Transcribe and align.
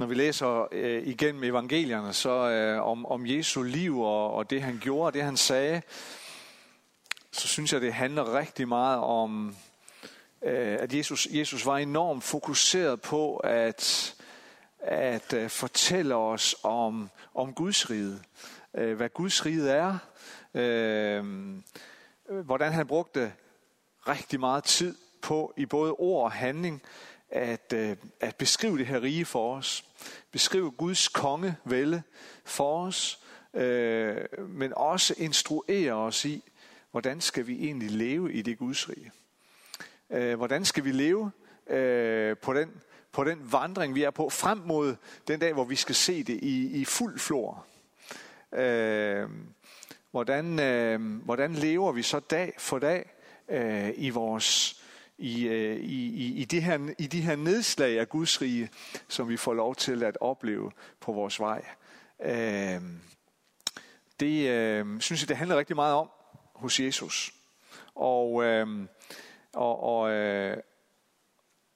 når 0.00 0.06
vi 0.06 0.14
læser 0.14 0.68
øh, 0.72 1.06
igennem 1.06 1.44
evangelierne, 1.44 2.12
så 2.12 2.30
øh, 2.30 2.88
om, 2.88 3.06
om 3.06 3.26
Jesu 3.26 3.62
liv 3.62 4.00
og, 4.00 4.34
og 4.34 4.50
det 4.50 4.62
han 4.62 4.78
gjorde 4.82 5.06
og 5.06 5.14
det 5.14 5.22
han 5.22 5.36
sagde, 5.36 5.82
så 7.32 7.48
synes 7.48 7.72
jeg, 7.72 7.80
det 7.80 7.92
handler 7.92 8.38
rigtig 8.38 8.68
meget 8.68 8.98
om, 8.98 9.56
øh, 10.42 10.76
at 10.80 10.94
Jesus, 10.94 11.28
Jesus 11.30 11.66
var 11.66 11.78
enormt 11.78 12.24
fokuseret 12.24 13.00
på 13.00 13.36
at, 13.36 14.14
at 14.78 15.32
øh, 15.32 15.50
fortælle 15.50 16.14
os 16.14 16.56
om, 16.62 17.10
om 17.34 17.54
Guds 17.54 17.90
rige. 17.90 18.18
Øh, 18.74 18.96
hvad 18.96 19.08
Guds 19.08 19.46
rige 19.46 19.70
er. 19.70 19.98
Øh, 20.54 21.24
hvordan 22.44 22.72
han 22.72 22.86
brugte 22.86 23.32
rigtig 24.08 24.40
meget 24.40 24.64
tid 24.64 24.94
på 25.22 25.54
i 25.56 25.66
både 25.66 25.92
ord 25.92 26.24
og 26.24 26.32
handling 26.32 26.82
at, 27.30 27.72
øh, 27.74 27.96
at 28.20 28.36
beskrive 28.36 28.78
det 28.78 28.86
her 28.86 29.02
rige 29.02 29.24
for 29.24 29.56
os. 29.56 29.84
Beskrive 30.30 30.70
Guds 30.70 31.08
kongevælde 31.08 32.02
for 32.44 32.86
os, 32.86 33.20
øh, 33.54 34.16
men 34.48 34.72
også 34.76 35.14
instruere 35.18 35.92
os 35.92 36.24
i, 36.24 36.42
hvordan 36.90 37.20
skal 37.20 37.46
vi 37.46 37.64
egentlig 37.64 37.90
leve 37.90 38.32
i 38.32 38.42
det 38.42 38.58
Guds 38.58 38.88
rige. 38.88 39.12
Øh, 40.10 40.36
hvordan 40.36 40.64
skal 40.64 40.84
vi 40.84 40.92
leve 40.92 41.30
øh, 41.66 42.36
på, 42.36 42.54
den, 42.54 42.70
på 43.12 43.24
den 43.24 43.52
vandring, 43.52 43.94
vi 43.94 44.02
er 44.02 44.10
på, 44.10 44.30
frem 44.30 44.58
mod 44.58 44.96
den 45.28 45.40
dag, 45.40 45.52
hvor 45.52 45.64
vi 45.64 45.76
skal 45.76 45.94
se 45.94 46.22
det 46.22 46.38
i, 46.42 46.80
i 46.80 46.84
fuld 46.84 47.18
flor. 47.18 47.66
Øh, 48.52 49.28
hvordan, 50.10 50.60
øh, 50.60 51.22
hvordan 51.24 51.54
lever 51.54 51.92
vi 51.92 52.02
så 52.02 52.20
dag 52.20 52.54
for 52.58 52.78
dag 52.78 53.10
øh, 53.48 53.90
i 53.96 54.10
vores 54.10 54.79
Øh, 55.20 55.26
i, 55.26 55.48
i, 55.76 56.08
i, 56.08 56.34
i, 56.40 56.44
de 56.44 56.60
her, 56.60 56.94
i 56.98 57.06
de 57.06 57.20
her 57.20 57.36
nedslag 57.36 58.00
af 58.00 58.08
Guds 58.08 58.42
rige, 58.42 58.70
som 59.08 59.28
vi 59.28 59.36
får 59.36 59.54
lov 59.54 59.76
til 59.76 60.02
at 60.02 60.18
opleve 60.20 60.72
på 61.00 61.12
vores 61.12 61.40
vej. 61.40 61.64
Øh, 62.22 62.80
det 64.20 64.48
øh, 64.48 65.00
synes 65.00 65.22
jeg, 65.22 65.28
det 65.28 65.36
handler 65.36 65.58
rigtig 65.58 65.76
meget 65.76 65.94
om 65.94 66.10
hos 66.54 66.80
Jesus. 66.80 67.34
Og, 67.94 68.44
øh, 68.44 68.66
og, 69.52 69.82
og, 69.82 70.10
øh, 70.10 70.56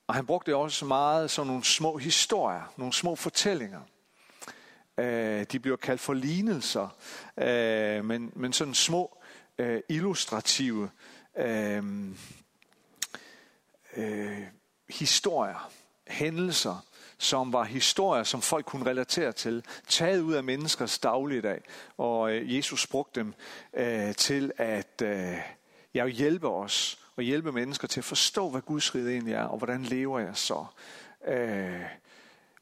og 0.06 0.14
han 0.14 0.26
brugte 0.26 0.56
også 0.56 0.84
meget 0.84 1.30
sådan 1.30 1.46
nogle 1.46 1.64
små 1.64 1.96
historier, 1.96 2.72
nogle 2.76 2.92
små 2.92 3.16
fortællinger. 3.16 3.80
Øh, 4.98 5.46
de 5.52 5.58
bliver 5.58 5.76
kaldt 5.76 6.00
for 6.00 6.14
lignelser, 6.14 6.88
øh, 7.38 8.04
men, 8.04 8.32
men 8.36 8.52
sådan 8.52 8.74
små 8.74 9.18
øh, 9.58 9.80
illustrative 9.88 10.90
øh, 11.38 11.82
øh, 13.96 14.42
historier, 14.88 15.70
hændelser, 16.08 16.84
som 17.18 17.52
var 17.52 17.64
historier, 17.64 18.24
som 18.24 18.42
folk 18.42 18.66
kunne 18.66 18.86
relatere 18.86 19.32
til, 19.32 19.64
taget 19.88 20.20
ud 20.20 20.34
af 20.34 20.44
menneskers 20.44 20.98
dagligdag. 20.98 21.60
Og 21.96 22.32
øh, 22.32 22.56
Jesus 22.56 22.86
brugte 22.86 23.20
dem 23.20 23.34
øh, 23.74 24.14
til 24.14 24.52
at 24.58 25.02
øh, 25.02 25.38
ja, 25.94 26.06
hjælpe 26.06 26.48
os 26.48 26.98
og 27.16 27.22
hjælpe 27.22 27.52
mennesker 27.52 27.88
til 27.88 28.00
at 28.00 28.04
forstå, 28.04 28.50
hvad 28.50 28.60
Guds 28.60 28.94
rige 28.94 29.10
egentlig 29.10 29.34
er, 29.34 29.44
og 29.44 29.58
hvordan 29.58 29.82
lever 29.82 30.18
jeg 30.18 30.36
så 30.36 30.66
øh, 31.26 31.80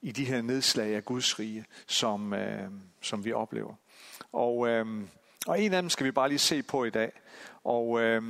i 0.02 0.12
de 0.12 0.24
her 0.24 0.42
nedslag 0.42 0.94
af 0.96 1.04
Guds 1.04 1.38
rige, 1.38 1.64
som, 1.86 2.32
øh, 2.32 2.70
som 3.00 3.24
vi 3.24 3.32
oplever. 3.32 3.74
Og, 4.32 4.68
øh, 4.68 4.86
og 5.46 5.62
en 5.62 5.74
af 5.74 5.82
dem 5.82 5.90
skal 5.90 6.06
vi 6.06 6.10
bare 6.10 6.28
lige 6.28 6.38
se 6.38 6.62
på 6.62 6.84
i 6.84 6.90
dag. 6.90 7.12
Og 7.64 8.00
øh, 8.00 8.22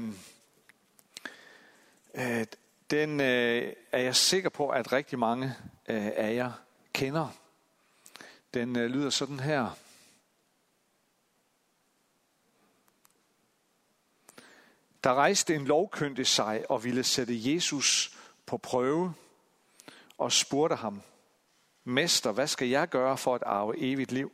øh, 2.15 2.45
den 2.93 3.21
øh, 3.21 3.73
er 3.93 3.99
jeg 3.99 4.17
sikker 4.17 4.49
på, 4.49 4.69
at 4.69 4.93
rigtig 4.93 5.19
mange 5.19 5.47
øh, 5.89 6.13
af 6.17 6.35
jer 6.35 6.53
kender. 6.93 7.29
Den 8.55 8.79
øh, 8.79 8.91
lyder 8.91 9.11
sådan 9.11 9.41
her. 9.41 9.71
Der 15.05 15.15
rejste 15.15 15.55
en 15.55 15.65
lovkyndig 15.65 16.27
sig 16.27 16.71
og 16.71 16.85
ville 16.85 17.05
sætte 17.05 17.53
Jesus 17.53 18.19
på 18.47 18.57
prøve 18.59 19.15
og 20.19 20.33
spurgte 20.33 20.77
ham, 20.77 21.03
Mester, 21.85 22.33
hvad 22.33 22.47
skal 22.47 22.69
jeg 22.69 22.89
gøre 22.89 23.19
for 23.19 23.35
at 23.35 23.43
arve 23.47 23.79
evigt 23.79 24.13
liv? 24.13 24.33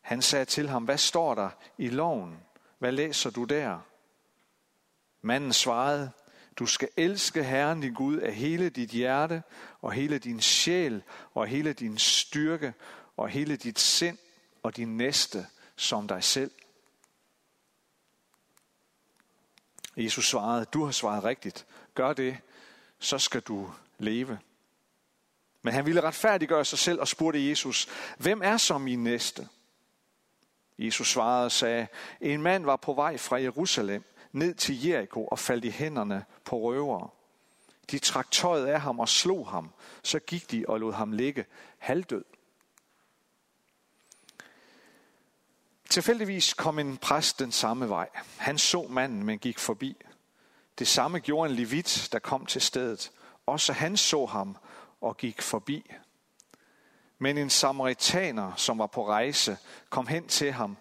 Han 0.00 0.22
sagde 0.22 0.44
til 0.44 0.68
ham, 0.68 0.84
hvad 0.84 0.98
står 0.98 1.34
der 1.34 1.50
i 1.78 1.88
loven? 1.88 2.40
Hvad 2.78 2.92
læser 2.92 3.30
du 3.30 3.44
der? 3.44 3.78
Manden 5.22 5.52
svarede, 5.52 6.12
du 6.58 6.66
skal 6.66 6.88
elske 6.96 7.44
Herren 7.44 7.80
din 7.80 7.94
Gud 7.94 8.18
af 8.18 8.34
hele 8.34 8.68
dit 8.68 8.90
hjerte 8.90 9.42
og 9.80 9.92
hele 9.92 10.18
din 10.18 10.40
sjæl 10.40 11.02
og 11.34 11.46
hele 11.46 11.72
din 11.72 11.98
styrke 11.98 12.74
og 13.16 13.28
hele 13.28 13.56
dit 13.56 13.80
sind 13.80 14.18
og 14.62 14.76
din 14.76 14.96
næste 14.96 15.46
som 15.76 16.08
dig 16.08 16.24
selv. 16.24 16.50
Jesus 19.96 20.28
svarede, 20.28 20.64
du 20.64 20.84
har 20.84 20.92
svaret 20.92 21.24
rigtigt. 21.24 21.66
Gør 21.94 22.12
det, 22.12 22.38
så 22.98 23.18
skal 23.18 23.40
du 23.40 23.70
leve. 23.98 24.38
Men 25.62 25.74
han 25.74 25.86
ville 25.86 26.00
retfærdiggøre 26.00 26.64
sig 26.64 26.78
selv 26.78 27.00
og 27.00 27.08
spurgte 27.08 27.48
Jesus, 27.48 27.88
hvem 28.18 28.42
er 28.42 28.56
så 28.56 28.78
min 28.78 29.04
næste? 29.04 29.48
Jesus 30.78 31.10
svarede 31.10 31.44
og 31.44 31.52
sagde, 31.52 31.86
en 32.20 32.42
mand 32.42 32.64
var 32.64 32.76
på 32.76 32.92
vej 32.92 33.18
fra 33.18 33.40
Jerusalem 33.40 34.04
ned 34.34 34.54
til 34.54 34.86
Jericho 34.86 35.24
og 35.24 35.38
faldt 35.38 35.64
i 35.64 35.70
hænderne 35.70 36.24
på 36.44 36.58
røvere. 36.58 37.08
De 37.90 37.98
trak 37.98 38.30
tøjet 38.30 38.66
af 38.66 38.80
ham 38.80 39.00
og 39.00 39.08
slog 39.08 39.48
ham. 39.48 39.70
Så 40.02 40.18
gik 40.18 40.50
de 40.50 40.64
og 40.68 40.80
lod 40.80 40.92
ham 40.92 41.12
ligge 41.12 41.46
halvdød. 41.78 42.24
Tilfældigvis 45.90 46.54
kom 46.54 46.78
en 46.78 46.96
præst 46.96 47.38
den 47.38 47.52
samme 47.52 47.88
vej. 47.88 48.08
Han 48.36 48.58
så 48.58 48.86
manden, 48.90 49.24
men 49.24 49.38
gik 49.38 49.58
forbi. 49.58 49.96
Det 50.78 50.88
samme 50.88 51.18
gjorde 51.18 51.50
en 51.50 51.56
levit, 51.56 52.08
der 52.12 52.18
kom 52.18 52.46
til 52.46 52.60
stedet. 52.60 53.12
Også 53.46 53.72
han 53.72 53.96
så 53.96 54.26
ham 54.26 54.56
og 55.00 55.16
gik 55.16 55.42
forbi. 55.42 55.90
Men 57.18 57.38
en 57.38 57.50
samaritaner, 57.50 58.52
som 58.56 58.78
var 58.78 58.86
på 58.86 59.08
rejse, 59.08 59.58
kom 59.90 60.06
hen 60.06 60.28
til 60.28 60.52
ham, 60.52 60.76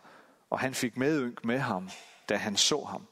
og 0.49 0.59
han 0.59 0.73
fik 0.73 0.97
medynk 0.97 1.45
med 1.45 1.59
ham, 1.59 1.89
da 2.29 2.35
han 2.35 2.57
så 2.57 2.83
ham. 2.83 3.07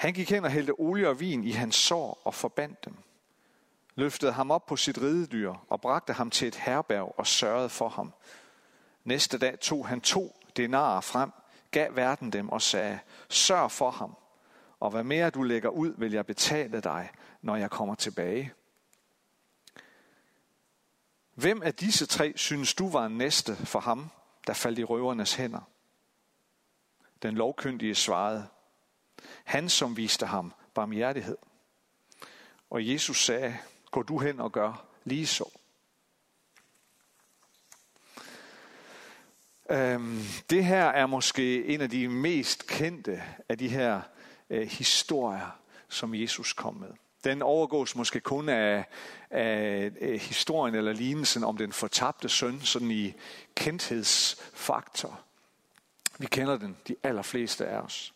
Han 0.00 0.14
gik 0.14 0.30
hen 0.30 0.44
og 0.44 0.50
hældte 0.50 0.72
olie 0.78 1.08
og 1.08 1.20
vin 1.20 1.44
i 1.44 1.50
hans 1.50 1.76
sår 1.76 2.22
og 2.24 2.34
forbandt 2.34 2.84
dem. 2.84 2.96
Løftede 3.94 4.32
ham 4.32 4.50
op 4.50 4.66
på 4.66 4.76
sit 4.76 4.98
ridedyr 4.98 5.54
og 5.68 5.80
bragte 5.80 6.12
ham 6.12 6.30
til 6.30 6.48
et 6.48 6.54
herberg 6.54 7.14
og 7.18 7.26
sørgede 7.26 7.68
for 7.68 7.88
ham. 7.88 8.12
Næste 9.04 9.38
dag 9.38 9.58
tog 9.60 9.88
han 9.88 10.00
to 10.00 10.40
denarer 10.56 11.00
frem, 11.00 11.30
gav 11.70 11.96
verden 11.96 12.32
dem 12.32 12.48
og 12.48 12.62
sagde, 12.62 12.98
sørg 13.28 13.70
for 13.70 13.90
ham, 13.90 14.16
og 14.80 14.90
hvad 14.90 15.04
mere 15.04 15.30
du 15.30 15.42
lægger 15.42 15.68
ud, 15.68 15.94
vil 15.98 16.12
jeg 16.12 16.26
betale 16.26 16.80
dig, 16.80 17.10
når 17.42 17.56
jeg 17.56 17.70
kommer 17.70 17.94
tilbage. 17.94 18.52
Hvem 21.34 21.62
af 21.62 21.74
disse 21.74 22.06
tre 22.06 22.32
synes 22.36 22.74
du 22.74 22.90
var 22.90 23.06
en 23.06 23.18
næste 23.18 23.56
for 23.56 23.80
ham, 23.80 24.10
der 24.46 24.52
faldt 24.52 24.78
i 24.78 24.84
røvernes 24.84 25.34
hænder? 25.34 25.70
Den 27.22 27.34
lovkyndige 27.34 27.94
svarede, 27.94 28.48
han, 29.44 29.68
som 29.68 29.96
viste 29.96 30.26
ham 30.26 30.52
barmhjertighed. 30.74 31.36
Og 32.70 32.88
Jesus 32.88 33.24
sagde, 33.24 33.58
gå 33.90 34.02
du 34.02 34.18
hen 34.18 34.40
og 34.40 34.52
gør 34.52 34.84
lige 35.04 35.26
så. 35.26 35.50
Øhm, 39.70 40.22
det 40.50 40.64
her 40.64 40.84
er 40.84 41.06
måske 41.06 41.64
en 41.64 41.80
af 41.80 41.90
de 41.90 42.08
mest 42.08 42.66
kendte 42.66 43.22
af 43.48 43.58
de 43.58 43.68
her 43.68 44.00
øh, 44.50 44.68
historier, 44.68 45.58
som 45.88 46.14
Jesus 46.14 46.52
kom 46.52 46.74
med. 46.74 46.90
Den 47.24 47.42
overgås 47.42 47.96
måske 47.96 48.20
kun 48.20 48.48
af, 48.48 48.84
af, 49.30 49.92
af 50.00 50.18
historien 50.18 50.74
eller 50.74 50.92
lignelsen 50.92 51.44
om 51.44 51.56
den 51.56 51.72
fortabte 51.72 52.28
søn, 52.28 52.60
sådan 52.60 52.90
i 52.90 53.14
kendthedsfaktor. 53.54 55.20
Vi 56.18 56.26
kender 56.26 56.58
den, 56.58 56.76
de 56.88 56.96
allerfleste 57.02 57.66
af 57.66 57.78
os. 57.78 58.14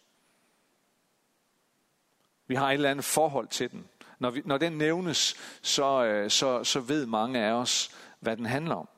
Vi 2.46 2.54
har 2.54 2.68
et 2.68 2.74
eller 2.74 2.90
andet 2.90 3.04
forhold 3.04 3.48
til 3.48 3.70
den. 3.70 3.88
Når, 4.18 4.30
vi, 4.30 4.42
når 4.44 4.58
den 4.58 4.72
nævnes, 4.72 5.34
så, 5.62 6.04
øh, 6.04 6.30
så, 6.30 6.64
så 6.64 6.80
ved 6.80 7.06
mange 7.06 7.40
af 7.40 7.52
os, 7.52 7.90
hvad 8.20 8.36
den 8.36 8.46
handler 8.46 8.74
om. 8.74 8.88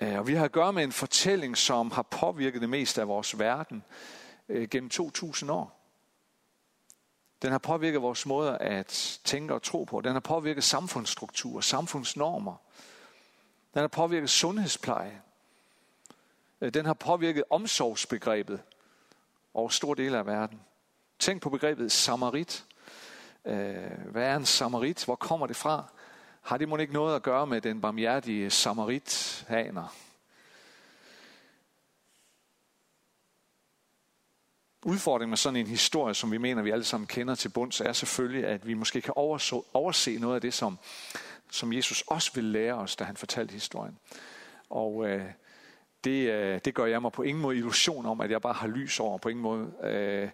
Øh, 0.00 0.18
og 0.18 0.26
vi 0.26 0.34
har 0.34 0.44
at 0.44 0.52
gøre 0.52 0.72
med 0.72 0.84
en 0.84 0.92
fortælling, 0.92 1.56
som 1.56 1.90
har 1.90 2.02
påvirket 2.02 2.60
det 2.60 2.68
meste 2.68 3.00
af 3.00 3.08
vores 3.08 3.38
verden 3.38 3.84
øh, 4.48 4.68
gennem 4.68 4.90
2000 4.90 5.50
år. 5.50 5.76
Den 7.42 7.50
har 7.50 7.58
påvirket 7.58 8.02
vores 8.02 8.26
måde 8.26 8.58
at 8.58 9.20
tænke 9.24 9.54
og 9.54 9.62
tro 9.62 9.84
på. 9.84 10.00
Den 10.00 10.12
har 10.12 10.20
påvirket 10.20 10.64
samfundsstrukturer, 10.64 11.60
samfundsnormer. 11.60 12.54
Den 13.74 13.80
har 13.80 13.88
påvirket 13.88 14.30
sundhedspleje. 14.30 15.22
Den 16.60 16.86
har 16.86 16.94
påvirket 16.94 17.44
omsorgsbegrebet 17.50 18.60
over 19.54 19.68
store 19.68 19.96
dele 19.96 20.18
af 20.18 20.26
verden. 20.26 20.60
Tænk 21.20 21.42
på 21.42 21.50
begrebet 21.50 21.92
samarit. 21.92 22.64
Øh, 23.44 23.74
hvad 24.10 24.22
er 24.22 24.36
en 24.36 24.46
samarit? 24.46 25.04
Hvor 25.04 25.14
kommer 25.14 25.46
det 25.46 25.56
fra? 25.56 25.84
Har 26.42 26.56
det 26.56 26.68
må 26.68 26.76
ikke 26.76 26.92
noget 26.92 27.16
at 27.16 27.22
gøre 27.22 27.46
med 27.46 27.60
den 27.60 27.80
barmhjertige 27.80 28.50
samaritaner? 28.50 29.94
Udfordringen 34.84 35.30
med 35.30 35.36
sådan 35.36 35.56
en 35.56 35.66
historie, 35.66 36.14
som 36.14 36.32
vi 36.32 36.38
mener, 36.38 36.62
vi 36.62 36.70
alle 36.70 36.84
sammen 36.84 37.06
kender 37.06 37.34
til 37.34 37.48
bunds, 37.48 37.80
er 37.80 37.92
selvfølgelig, 37.92 38.46
at 38.46 38.66
vi 38.66 38.74
måske 38.74 39.00
kan 39.00 39.14
overse, 39.16 39.56
overse 39.72 40.18
noget 40.18 40.34
af 40.34 40.40
det, 40.40 40.54
som, 40.54 40.78
som 41.50 41.72
Jesus 41.72 42.04
også 42.06 42.30
vil 42.34 42.44
lære 42.44 42.74
os, 42.74 42.96
da 42.96 43.04
han 43.04 43.16
fortalte 43.16 43.52
historien. 43.52 43.98
Og 44.70 45.08
øh, 45.08 45.24
det, 46.04 46.30
øh, 46.30 46.60
det 46.64 46.74
gør 46.74 46.86
jeg 46.86 47.02
mig 47.02 47.12
på 47.12 47.22
ingen 47.22 47.42
måde 47.42 47.56
illusion 47.56 48.06
om, 48.06 48.20
at 48.20 48.30
jeg 48.30 48.42
bare 48.42 48.52
har 48.52 48.68
lys 48.68 49.00
over. 49.00 49.18
På 49.18 49.28
ingen 49.28 49.42
måde. 49.42 49.72
Øh, 49.82 50.30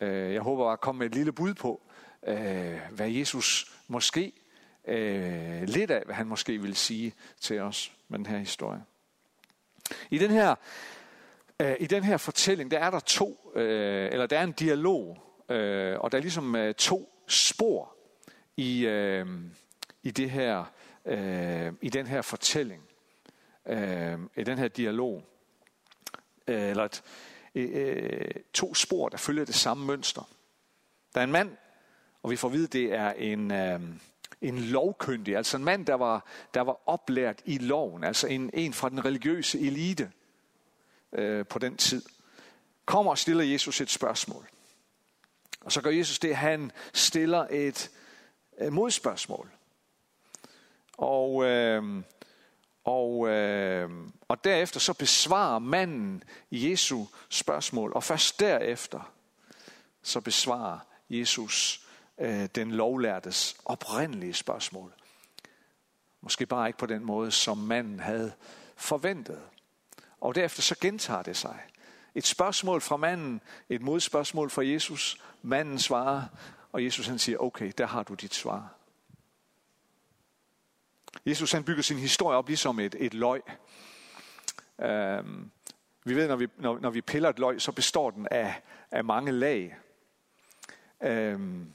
øh, 0.00 0.32
jeg 0.34 0.40
håber 0.40 0.70
at 0.70 0.80
komme 0.80 0.98
med 0.98 1.06
et 1.06 1.14
lille 1.14 1.32
bud 1.32 1.54
på, 1.54 1.82
øh, 2.26 2.78
hvad 2.90 3.10
Jesus 3.10 3.72
måske, 3.88 4.32
øh, 4.88 5.62
lidt 5.62 5.90
af, 5.90 6.02
hvad 6.04 6.14
han 6.14 6.26
måske 6.26 6.58
vil 6.58 6.76
sige 6.76 7.14
til 7.40 7.60
os 7.60 7.92
med 8.08 8.18
den 8.18 8.26
her 8.26 8.38
historie. 8.38 8.84
I 10.10 10.18
den 10.18 10.30
her, 10.30 10.54
øh, 11.60 11.76
i 11.80 11.86
den 11.86 12.04
her 12.04 12.16
fortælling, 12.16 12.70
der 12.70 12.78
er 12.78 12.90
der 12.90 13.00
to, 13.00 13.52
øh, 13.54 14.08
eller 14.12 14.26
der 14.26 14.38
er 14.38 14.44
en 14.44 14.52
dialog, 14.52 15.18
øh, 15.48 15.98
og 15.98 16.12
der 16.12 16.18
er 16.18 16.22
ligesom 16.22 16.56
øh, 16.56 16.74
to 16.74 17.24
spor 17.26 17.96
i, 18.56 18.86
øh, 18.86 19.26
i, 20.02 20.10
det 20.10 20.30
her, 20.30 20.64
øh, 21.04 21.72
i 21.82 21.88
den 21.88 22.06
her 22.06 22.22
fortælling, 22.22 22.82
øh, 23.66 24.18
i 24.36 24.42
den 24.42 24.58
her 24.58 24.68
dialog. 24.68 25.24
Øh, 26.48 26.68
eller 26.70 26.84
et, 26.84 27.02
Øh, 27.54 27.70
øh, 27.72 28.30
to 28.52 28.74
spor, 28.74 29.08
der 29.08 29.16
følger 29.16 29.44
det 29.44 29.54
samme 29.54 29.86
mønster. 29.86 30.28
Der 31.14 31.20
er 31.20 31.24
en 31.24 31.32
mand, 31.32 31.56
og 32.22 32.30
vi 32.30 32.36
får 32.36 32.48
at 32.48 32.54
vide, 32.54 32.66
det 32.66 32.92
er 32.92 33.12
en, 33.12 33.50
øh, 33.50 33.80
en 34.40 34.58
lovkyndig, 34.58 35.36
altså 35.36 35.56
en 35.56 35.64
mand, 35.64 35.86
der 35.86 35.94
var, 35.94 36.26
der 36.54 36.60
var 36.60 36.88
oplært 36.88 37.42
i 37.44 37.58
loven, 37.58 38.04
altså 38.04 38.26
en, 38.26 38.50
en 38.54 38.72
fra 38.72 38.88
den 38.88 39.04
religiøse 39.04 39.60
elite 39.60 40.10
øh, 41.12 41.46
på 41.46 41.58
den 41.58 41.76
tid, 41.76 42.02
kommer 42.84 43.10
og 43.10 43.18
stiller 43.18 43.44
Jesus 43.44 43.80
et 43.80 43.90
spørgsmål. 43.90 44.48
Og 45.60 45.72
så 45.72 45.80
gør 45.80 45.90
Jesus 45.90 46.18
det, 46.18 46.36
han 46.36 46.72
stiller 46.92 47.46
et 47.50 47.90
øh, 48.58 48.72
modspørgsmål. 48.72 49.50
Og, 50.92 51.44
øh, 51.44 52.02
og, 52.88 53.28
øh, 53.28 53.90
og 54.28 54.44
derefter 54.44 54.80
så 54.80 54.92
besvarer 54.92 55.58
manden 55.58 56.24
Jesu 56.50 57.04
spørgsmål, 57.28 57.92
og 57.92 58.04
først 58.04 58.40
derefter 58.40 59.12
så 60.02 60.20
besvarer 60.20 60.78
Jesus 61.10 61.86
øh, 62.18 62.48
den 62.54 62.70
lovlærtes 62.70 63.56
oprindelige 63.64 64.34
spørgsmål. 64.34 64.92
Måske 66.20 66.46
bare 66.46 66.68
ikke 66.68 66.78
på 66.78 66.86
den 66.86 67.04
måde, 67.04 67.30
som 67.30 67.58
manden 67.58 68.00
havde 68.00 68.32
forventet. 68.76 69.40
Og 70.20 70.34
derefter 70.34 70.62
så 70.62 70.74
gentager 70.80 71.22
det 71.22 71.36
sig. 71.36 71.58
Et 72.14 72.26
spørgsmål 72.26 72.80
fra 72.80 72.96
manden, 72.96 73.40
et 73.68 73.82
modspørgsmål 73.82 74.50
fra 74.50 74.66
Jesus. 74.66 75.20
Manden 75.42 75.78
svarer, 75.78 76.22
og 76.72 76.84
Jesus 76.84 77.06
han 77.06 77.18
siger, 77.18 77.38
okay, 77.38 77.72
der 77.78 77.86
har 77.86 78.02
du 78.02 78.14
dit 78.14 78.34
svar. 78.34 78.77
Jesus 81.26 81.52
han 81.52 81.64
bygger 81.64 81.82
sin 81.82 81.98
historie 81.98 82.38
op 82.38 82.48
ligesom 82.48 82.80
et, 82.80 82.96
et 82.98 83.14
løg. 83.14 83.42
Øhm, 84.80 85.50
vi 86.04 86.14
ved, 86.14 86.28
når 86.28 86.36
vi, 86.36 86.46
når, 86.56 86.78
når 86.78 86.90
vi 86.90 87.00
piller 87.00 87.28
et 87.28 87.38
løg, 87.38 87.60
så 87.60 87.72
består 87.72 88.10
den 88.10 88.28
af, 88.30 88.62
af 88.90 89.04
mange 89.04 89.32
lag. 89.32 89.76
Øhm, 91.02 91.72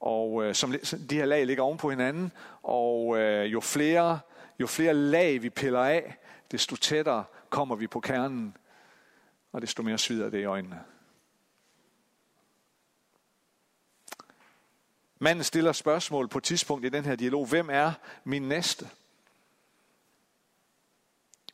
og 0.00 0.44
øh, 0.44 0.54
som 0.54 0.74
de 1.10 1.16
her 1.16 1.24
lag 1.24 1.46
ligger 1.46 1.62
oven 1.62 1.78
på 1.78 1.90
hinanden, 1.90 2.32
og 2.62 3.18
øh, 3.18 3.52
jo 3.52 3.60
flere 3.60 4.20
jo 4.60 4.66
flere 4.66 4.94
lag 4.94 5.42
vi 5.42 5.50
piller 5.50 5.80
af, 5.84 6.16
desto 6.50 6.76
tættere 6.76 7.24
kommer 7.50 7.76
vi 7.76 7.86
på 7.86 8.00
kernen, 8.00 8.56
og 9.52 9.62
desto 9.62 9.82
mere 9.82 9.98
svider 9.98 10.30
det 10.30 10.40
i 10.40 10.44
øjnene. 10.44 10.80
Manden 15.24 15.44
stiller 15.44 15.72
spørgsmål 15.72 16.28
på 16.28 16.38
et 16.38 16.44
tidspunkt 16.44 16.84
i 16.84 16.88
den 16.88 17.04
her 17.04 17.16
dialog. 17.16 17.46
Hvem 17.46 17.68
er 17.70 17.92
min 18.24 18.42
næste? 18.42 18.90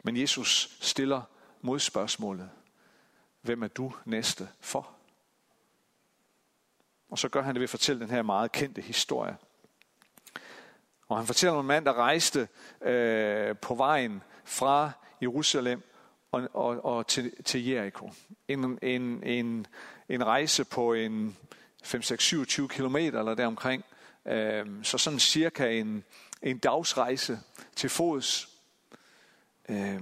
Men 0.03 0.17
Jesus 0.17 0.77
stiller 0.81 1.23
modspørgsmålet. 1.61 2.51
Hvem 3.43 3.63
er 3.63 3.69
du 3.69 3.93
næste 4.05 4.49
for? 4.61 4.91
Og 7.11 7.19
så 7.19 7.29
gør 7.29 7.43
han 7.43 7.55
det 7.55 7.61
ved 7.61 7.65
at 7.65 7.71
fortælle 7.71 8.01
den 8.01 8.11
her 8.11 8.23
meget 8.23 8.53
kendte 8.53 8.83
historie. 8.83 9.37
Og 11.09 11.17
han 11.17 11.27
fortæller 11.27 11.55
om 11.55 11.61
en 11.61 11.67
mand, 11.67 11.85
der 11.85 11.93
rejste 11.93 12.49
øh, 12.83 13.57
på 13.57 13.75
vejen 13.75 14.23
fra 14.45 14.91
Jerusalem 15.23 15.83
og, 16.33 16.49
og, 16.55 16.85
og 16.85 17.07
til, 17.07 17.45
til 17.45 17.67
Jericho. 17.67 18.11
En, 18.49 18.79
en, 18.83 19.23
en, 19.23 19.67
en 20.09 20.27
rejse 20.27 20.65
på 20.65 20.93
en 20.93 21.37
5-6-27 21.85 22.67
km 22.67 22.97
eller 22.97 23.35
deromkring. 23.35 23.85
Øh, 24.27 24.67
så 24.83 24.99
sådan 24.99 25.19
cirka 25.19 25.71
en, 25.71 26.05
en 26.43 26.59
dagsrejse 26.59 27.41
til 27.77 27.91
fods. 27.91 28.49
Øh, 29.69 30.01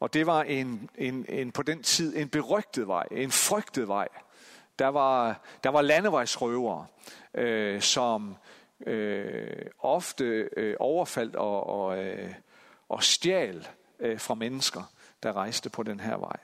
og 0.00 0.14
det 0.14 0.26
var 0.26 0.42
en, 0.42 0.90
en, 0.94 1.26
en, 1.28 1.52
på 1.52 1.62
den 1.62 1.82
tid 1.82 2.16
en 2.16 2.28
berygtet 2.28 2.88
vej, 2.88 3.06
en 3.10 3.30
frygtet 3.30 3.88
vej. 3.88 4.08
Der 4.78 4.88
var, 4.88 5.40
der 5.64 5.70
var 5.70 5.82
landevejsrøvere, 5.82 6.86
øh, 7.34 7.80
som 7.80 8.36
øh, 8.86 9.66
ofte 9.78 10.24
øh, 10.56 10.76
overfaldt 10.78 11.36
og, 11.36 11.66
og, 11.66 12.04
øh, 12.04 12.34
og 12.88 13.02
stjal 13.02 13.68
øh, 14.00 14.20
fra 14.20 14.34
mennesker, 14.34 14.92
der 15.22 15.32
rejste 15.32 15.70
på 15.70 15.82
den 15.82 16.00
her 16.00 16.16
vej. 16.16 16.38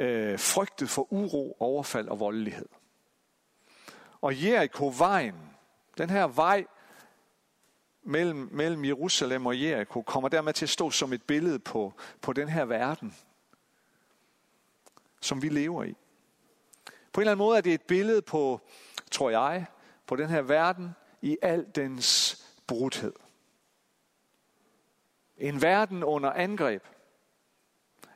Øh, 0.00 0.38
frygtet 0.38 0.90
for 0.90 1.12
uro, 1.12 1.56
overfald 1.58 2.08
og 2.08 2.20
voldelighed. 2.20 2.68
Og 4.20 4.44
Jericho-vejen, 4.44 5.34
den 5.98 6.10
her 6.10 6.26
vej 6.26 6.66
mellem, 8.02 8.48
mellem 8.52 8.84
Jerusalem 8.84 9.46
og 9.46 9.62
Jericho, 9.62 10.02
kommer 10.02 10.28
dermed 10.28 10.52
til 10.52 10.64
at 10.64 10.68
stå 10.70 10.90
som 10.90 11.12
et 11.12 11.22
billede 11.22 11.58
på, 11.58 11.94
på 12.20 12.32
den 12.32 12.48
her 12.48 12.64
verden, 12.64 13.16
som 15.20 15.42
vi 15.42 15.48
lever 15.48 15.84
i. 15.84 15.96
På 17.12 17.20
en 17.20 17.22
eller 17.22 17.32
anden 17.32 17.44
måde 17.44 17.56
er 17.56 17.62
det 17.62 17.74
et 17.74 17.82
billede 17.82 18.22
på, 18.22 18.60
tror 19.10 19.30
jeg, 19.30 19.66
på 20.06 20.16
den 20.16 20.28
her 20.28 20.42
verden 20.42 20.90
i 21.22 21.38
al 21.42 21.66
dens 21.74 22.38
brudhed. 22.66 23.12
En 25.36 25.62
verden 25.62 26.04
under 26.04 26.32
angreb. 26.32 26.82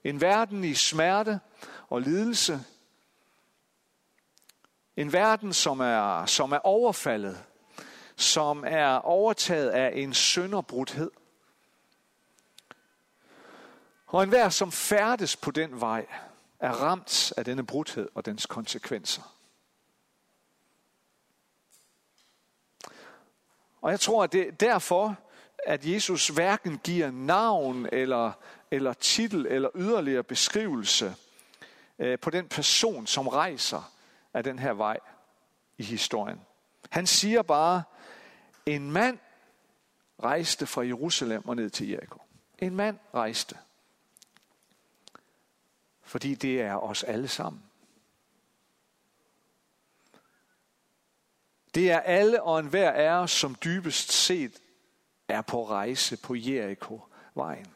En 0.04 0.20
verden 0.20 0.64
i 0.64 0.74
smerte 0.74 1.40
og 1.88 2.00
lidelse. 2.00 2.64
En 4.96 5.12
verden, 5.12 5.52
som 5.52 5.80
er, 5.80 6.26
som 6.26 6.52
er 6.52 6.58
overfaldet, 6.58 7.44
som 8.16 8.64
er 8.66 8.94
overtaget 8.94 9.70
af 9.70 9.92
en 9.94 10.14
sønderbrudhed. 10.14 11.10
Og 14.06 14.22
enhver, 14.22 14.48
som 14.48 14.72
færdes 14.72 15.36
på 15.36 15.50
den 15.50 15.80
vej, 15.80 16.06
er 16.60 16.70
ramt 16.72 17.32
af 17.36 17.44
denne 17.44 17.66
brudhed 17.66 18.08
og 18.14 18.26
dens 18.26 18.46
konsekvenser. 18.46 19.22
Og 23.80 23.90
jeg 23.90 24.00
tror, 24.00 24.24
at 24.24 24.32
det 24.32 24.48
er 24.48 24.52
derfor, 24.52 25.16
at 25.66 25.86
Jesus 25.86 26.28
hverken 26.28 26.80
giver 26.84 27.10
navn 27.10 27.88
eller, 27.92 28.32
eller 28.70 28.92
titel 28.92 29.46
eller 29.46 29.70
yderligere 29.74 30.22
beskrivelse 30.22 31.14
Øh, 31.98 32.18
på 32.18 32.30
den 32.30 32.48
person, 32.48 33.06
som 33.06 33.28
rejser 33.28 33.92
af 34.34 34.44
den 34.44 34.58
her 34.58 34.72
vej 34.72 34.98
i 35.78 35.82
historien. 35.82 36.40
Han 36.90 37.06
siger 37.06 37.42
bare, 37.42 37.82
en 38.66 38.92
mand 38.92 39.18
rejste 40.22 40.66
fra 40.66 40.86
Jerusalem 40.86 41.48
og 41.48 41.56
ned 41.56 41.70
til 41.70 41.88
Jericho. 41.88 42.18
En 42.58 42.76
mand 42.76 42.98
rejste. 43.14 43.58
Fordi 46.02 46.34
det 46.34 46.60
er 46.60 46.74
os 46.74 47.02
alle 47.02 47.28
sammen. 47.28 47.62
Det 51.74 51.90
er 51.90 52.00
alle 52.00 52.42
og 52.42 52.58
enhver 52.60 52.90
af 52.90 53.10
os, 53.10 53.30
som 53.30 53.56
dybest 53.64 54.12
set 54.12 54.62
er 55.28 55.42
på 55.42 55.68
rejse 55.68 56.16
på 56.16 56.34
Jericho-vejen. 56.34 57.66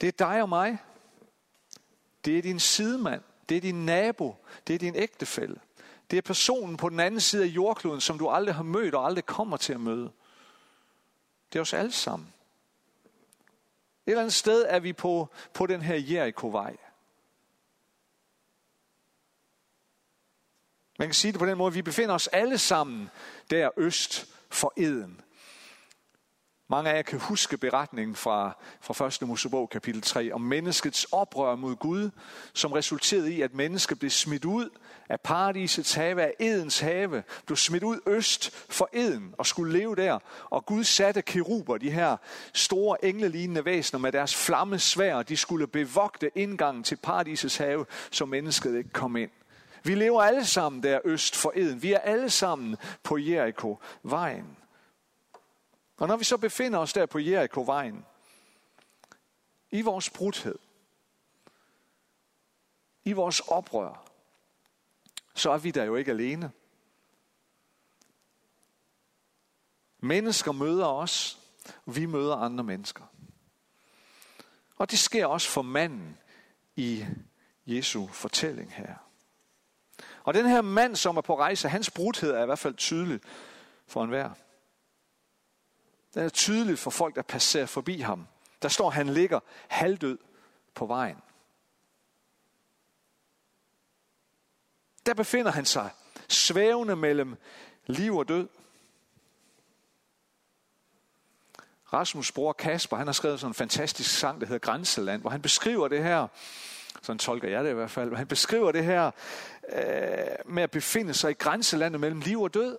Det 0.00 0.08
er 0.08 0.26
dig 0.26 0.42
og 0.42 0.48
mig. 0.48 0.78
Det 2.26 2.38
er 2.38 2.42
din 2.42 2.60
sidemand. 2.60 3.22
Det 3.48 3.56
er 3.56 3.60
din 3.60 3.86
nabo. 3.86 4.36
Det 4.66 4.74
er 4.74 4.78
din 4.78 4.96
ægtefælle. 4.96 5.60
Det 6.10 6.16
er 6.16 6.22
personen 6.22 6.76
på 6.76 6.88
den 6.88 7.00
anden 7.00 7.20
side 7.20 7.44
af 7.44 7.48
jordkloden, 7.48 8.00
som 8.00 8.18
du 8.18 8.28
aldrig 8.28 8.54
har 8.54 8.62
mødt 8.62 8.94
og 8.94 9.06
aldrig 9.06 9.26
kommer 9.26 9.56
til 9.56 9.72
at 9.72 9.80
møde. 9.80 10.10
Det 11.52 11.58
er 11.58 11.60
os 11.60 11.72
alle 11.72 11.92
sammen. 11.92 12.28
Et 14.06 14.10
eller 14.10 14.20
andet 14.20 14.34
sted 14.34 14.64
er 14.68 14.80
vi 14.80 14.92
på, 14.92 15.28
på 15.54 15.66
den 15.66 15.82
her 15.82 15.96
Jericho-vej. 15.96 16.76
Man 20.98 21.08
kan 21.08 21.14
sige 21.14 21.32
det 21.32 21.38
på 21.38 21.46
den 21.46 21.58
måde, 21.58 21.68
at 21.68 21.74
vi 21.74 21.82
befinder 21.82 22.14
os 22.14 22.26
alle 22.26 22.58
sammen 22.58 23.10
der 23.50 23.70
øst 23.76 24.34
for 24.50 24.72
Eden. 24.76 25.20
Mange 26.68 26.90
af 26.90 26.96
jer 26.96 27.02
kan 27.02 27.18
huske 27.18 27.56
beretningen 27.56 28.16
fra, 28.16 28.56
fra 28.80 29.06
1. 29.06 29.28
Mosebog 29.28 29.70
kapitel 29.70 30.02
3 30.02 30.32
om 30.32 30.40
menneskets 30.40 31.04
oprør 31.04 31.56
mod 31.56 31.76
Gud, 31.76 32.10
som 32.54 32.72
resulterede 32.72 33.32
i, 33.32 33.42
at 33.42 33.54
mennesket 33.54 33.98
blev 33.98 34.10
smidt 34.10 34.44
ud 34.44 34.70
af 35.08 35.20
paradisets 35.20 35.94
have, 35.94 36.22
af 36.22 36.32
Edens 36.40 36.80
have, 36.80 37.22
blev 37.46 37.56
smidt 37.56 37.82
ud 37.82 38.00
øst 38.06 38.50
for 38.70 38.88
Eden 38.92 39.34
og 39.38 39.46
skulle 39.46 39.78
leve 39.78 39.96
der. 39.96 40.18
Og 40.50 40.66
Gud 40.66 40.84
satte 40.84 41.22
keruber, 41.22 41.78
de 41.78 41.90
her 41.90 42.16
store 42.52 43.04
englelignende 43.04 43.64
væsener 43.64 44.00
med 44.00 44.12
deres 44.12 44.36
flammesvær, 44.36 45.22
de 45.22 45.36
skulle 45.36 45.66
bevogte 45.66 46.30
indgangen 46.34 46.84
til 46.84 46.96
paradisets 46.96 47.56
have, 47.56 47.86
så 48.10 48.24
mennesket 48.24 48.78
ikke 48.78 48.90
kom 48.90 49.16
ind. 49.16 49.30
Vi 49.84 49.94
lever 49.94 50.22
alle 50.22 50.44
sammen 50.44 50.82
der 50.82 51.00
øst 51.04 51.36
for 51.36 51.52
Eden. 51.56 51.82
Vi 51.82 51.92
er 51.92 51.98
alle 51.98 52.30
sammen 52.30 52.76
på 53.02 53.18
Jericho-vejen. 53.18 54.56
Og 55.96 56.08
når 56.08 56.16
vi 56.16 56.24
så 56.24 56.36
befinder 56.36 56.78
os 56.78 56.92
der 56.92 57.06
på 57.06 57.18
Jericho-vejen, 57.18 58.04
i 59.70 59.82
vores 59.82 60.10
brudhed, 60.10 60.58
i 63.04 63.12
vores 63.12 63.40
oprør, 63.40 64.06
så 65.34 65.50
er 65.50 65.58
vi 65.58 65.70
der 65.70 65.84
jo 65.84 65.96
ikke 65.96 66.10
alene. 66.10 66.52
Mennesker 69.98 70.52
møder 70.52 70.86
os, 70.86 71.38
og 71.86 71.96
vi 71.96 72.06
møder 72.06 72.36
andre 72.36 72.64
mennesker. 72.64 73.04
Og 74.76 74.90
det 74.90 74.98
sker 74.98 75.26
også 75.26 75.48
for 75.48 75.62
manden 75.62 76.18
i 76.76 77.06
Jesu 77.66 78.06
fortælling 78.06 78.72
her. 78.72 78.94
Og 80.24 80.34
den 80.34 80.46
her 80.46 80.60
mand, 80.60 80.96
som 80.96 81.16
er 81.16 81.20
på 81.20 81.38
rejse, 81.38 81.68
hans 81.68 81.90
brudhed 81.90 82.30
er 82.30 82.42
i 82.42 82.46
hvert 82.46 82.58
fald 82.58 82.74
tydelig 82.74 83.20
for 83.86 84.04
enhver. 84.04 84.30
Den 86.16 86.24
er 86.24 86.28
tydelig 86.28 86.78
for 86.78 86.90
folk, 86.90 87.16
der 87.16 87.22
passerer 87.22 87.66
forbi 87.66 88.00
ham. 88.00 88.26
Der 88.62 88.68
står, 88.68 88.86
at 88.86 88.94
han 88.94 89.08
ligger 89.08 89.40
halvdød 89.68 90.18
på 90.74 90.86
vejen. 90.86 91.16
Der 95.06 95.14
befinder 95.14 95.50
han 95.50 95.64
sig 95.64 95.90
svævende 96.28 96.96
mellem 96.96 97.36
liv 97.86 98.16
og 98.16 98.28
død. 98.28 98.48
Rasmus' 101.92 102.32
bror 102.34 102.52
Kasper, 102.52 102.96
han 102.96 103.06
har 103.06 103.12
skrevet 103.12 103.40
sådan 103.40 103.50
en 103.50 103.54
fantastisk 103.54 104.18
sang, 104.18 104.40
der 104.40 104.46
hedder 104.46 104.58
Grænseland, 104.58 105.20
hvor 105.20 105.30
han 105.30 105.42
beskriver 105.42 105.88
det 105.88 106.02
her, 106.02 106.26
sådan 107.02 107.18
tolker 107.18 107.48
jeg 107.48 107.64
det 107.64 107.70
i 107.70 107.74
hvert 107.74 107.90
fald, 107.90 108.14
han 108.14 108.26
beskriver 108.26 108.72
det 108.72 108.84
her 108.84 109.10
øh, 109.68 110.52
med 110.54 110.62
at 110.62 110.70
befinde 110.70 111.14
sig 111.14 111.30
i 111.30 111.34
grænselandet 111.34 112.00
mellem 112.00 112.20
liv 112.20 112.42
og 112.42 112.54
død. 112.54 112.78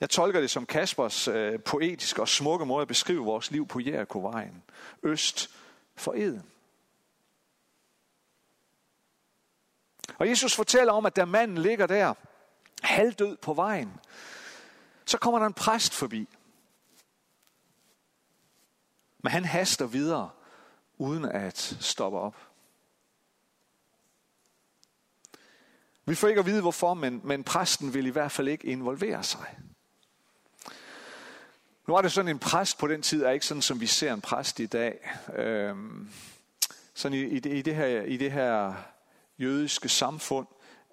Jeg 0.00 0.10
tolker 0.10 0.40
det 0.40 0.50
som 0.50 0.66
Kaspers 0.66 1.28
øh, 1.28 1.60
poetiske 1.60 2.20
og 2.20 2.28
smukke 2.28 2.66
måde 2.66 2.82
at 2.82 2.88
beskrive 2.88 3.24
vores 3.24 3.50
liv 3.50 3.66
på 3.66 3.80
Jerichovejen, 3.80 4.62
øst 5.02 5.50
for 5.96 6.14
Eden. 6.16 6.50
Og 10.18 10.28
Jesus 10.28 10.56
fortæller 10.56 10.92
om, 10.92 11.06
at 11.06 11.16
da 11.16 11.24
manden 11.24 11.58
ligger 11.58 11.86
der, 11.86 12.14
halvdød 12.82 13.36
på 13.36 13.54
vejen, 13.54 13.92
så 15.04 15.18
kommer 15.18 15.38
der 15.38 15.46
en 15.46 15.54
præst 15.54 15.94
forbi. 15.94 16.28
Men 19.18 19.32
han 19.32 19.44
haster 19.44 19.86
videre, 19.86 20.30
uden 20.98 21.24
at 21.24 21.76
stoppe 21.80 22.18
op. 22.18 22.36
Vi 26.04 26.14
får 26.14 26.28
ikke 26.28 26.38
at 26.38 26.46
vide 26.46 26.60
hvorfor, 26.60 26.94
men, 26.94 27.20
men 27.24 27.44
præsten 27.44 27.94
vil 27.94 28.06
i 28.06 28.10
hvert 28.10 28.32
fald 28.32 28.48
ikke 28.48 28.66
involvere 28.66 29.22
sig. 29.22 29.58
Nu 31.88 31.94
var 31.94 32.02
det 32.02 32.12
sådan 32.12 32.30
en 32.30 32.38
præst 32.38 32.78
på 32.78 32.86
den 32.86 33.02
tid, 33.02 33.22
er 33.22 33.30
ikke 33.30 33.46
sådan, 33.46 33.62
som 33.62 33.80
vi 33.80 33.86
ser 33.86 34.14
en 34.14 34.20
præst 34.20 34.60
i 34.60 34.66
dag. 34.66 35.10
Øhm, 35.36 36.08
sådan 36.94 37.18
i, 37.18 37.22
i, 37.22 37.40
det, 37.40 37.52
i, 37.52 37.62
det 37.62 37.74
her, 37.74 38.02
i 38.02 38.16
det 38.16 38.32
her 38.32 38.74
jødiske 39.38 39.88
samfund. 39.88 40.46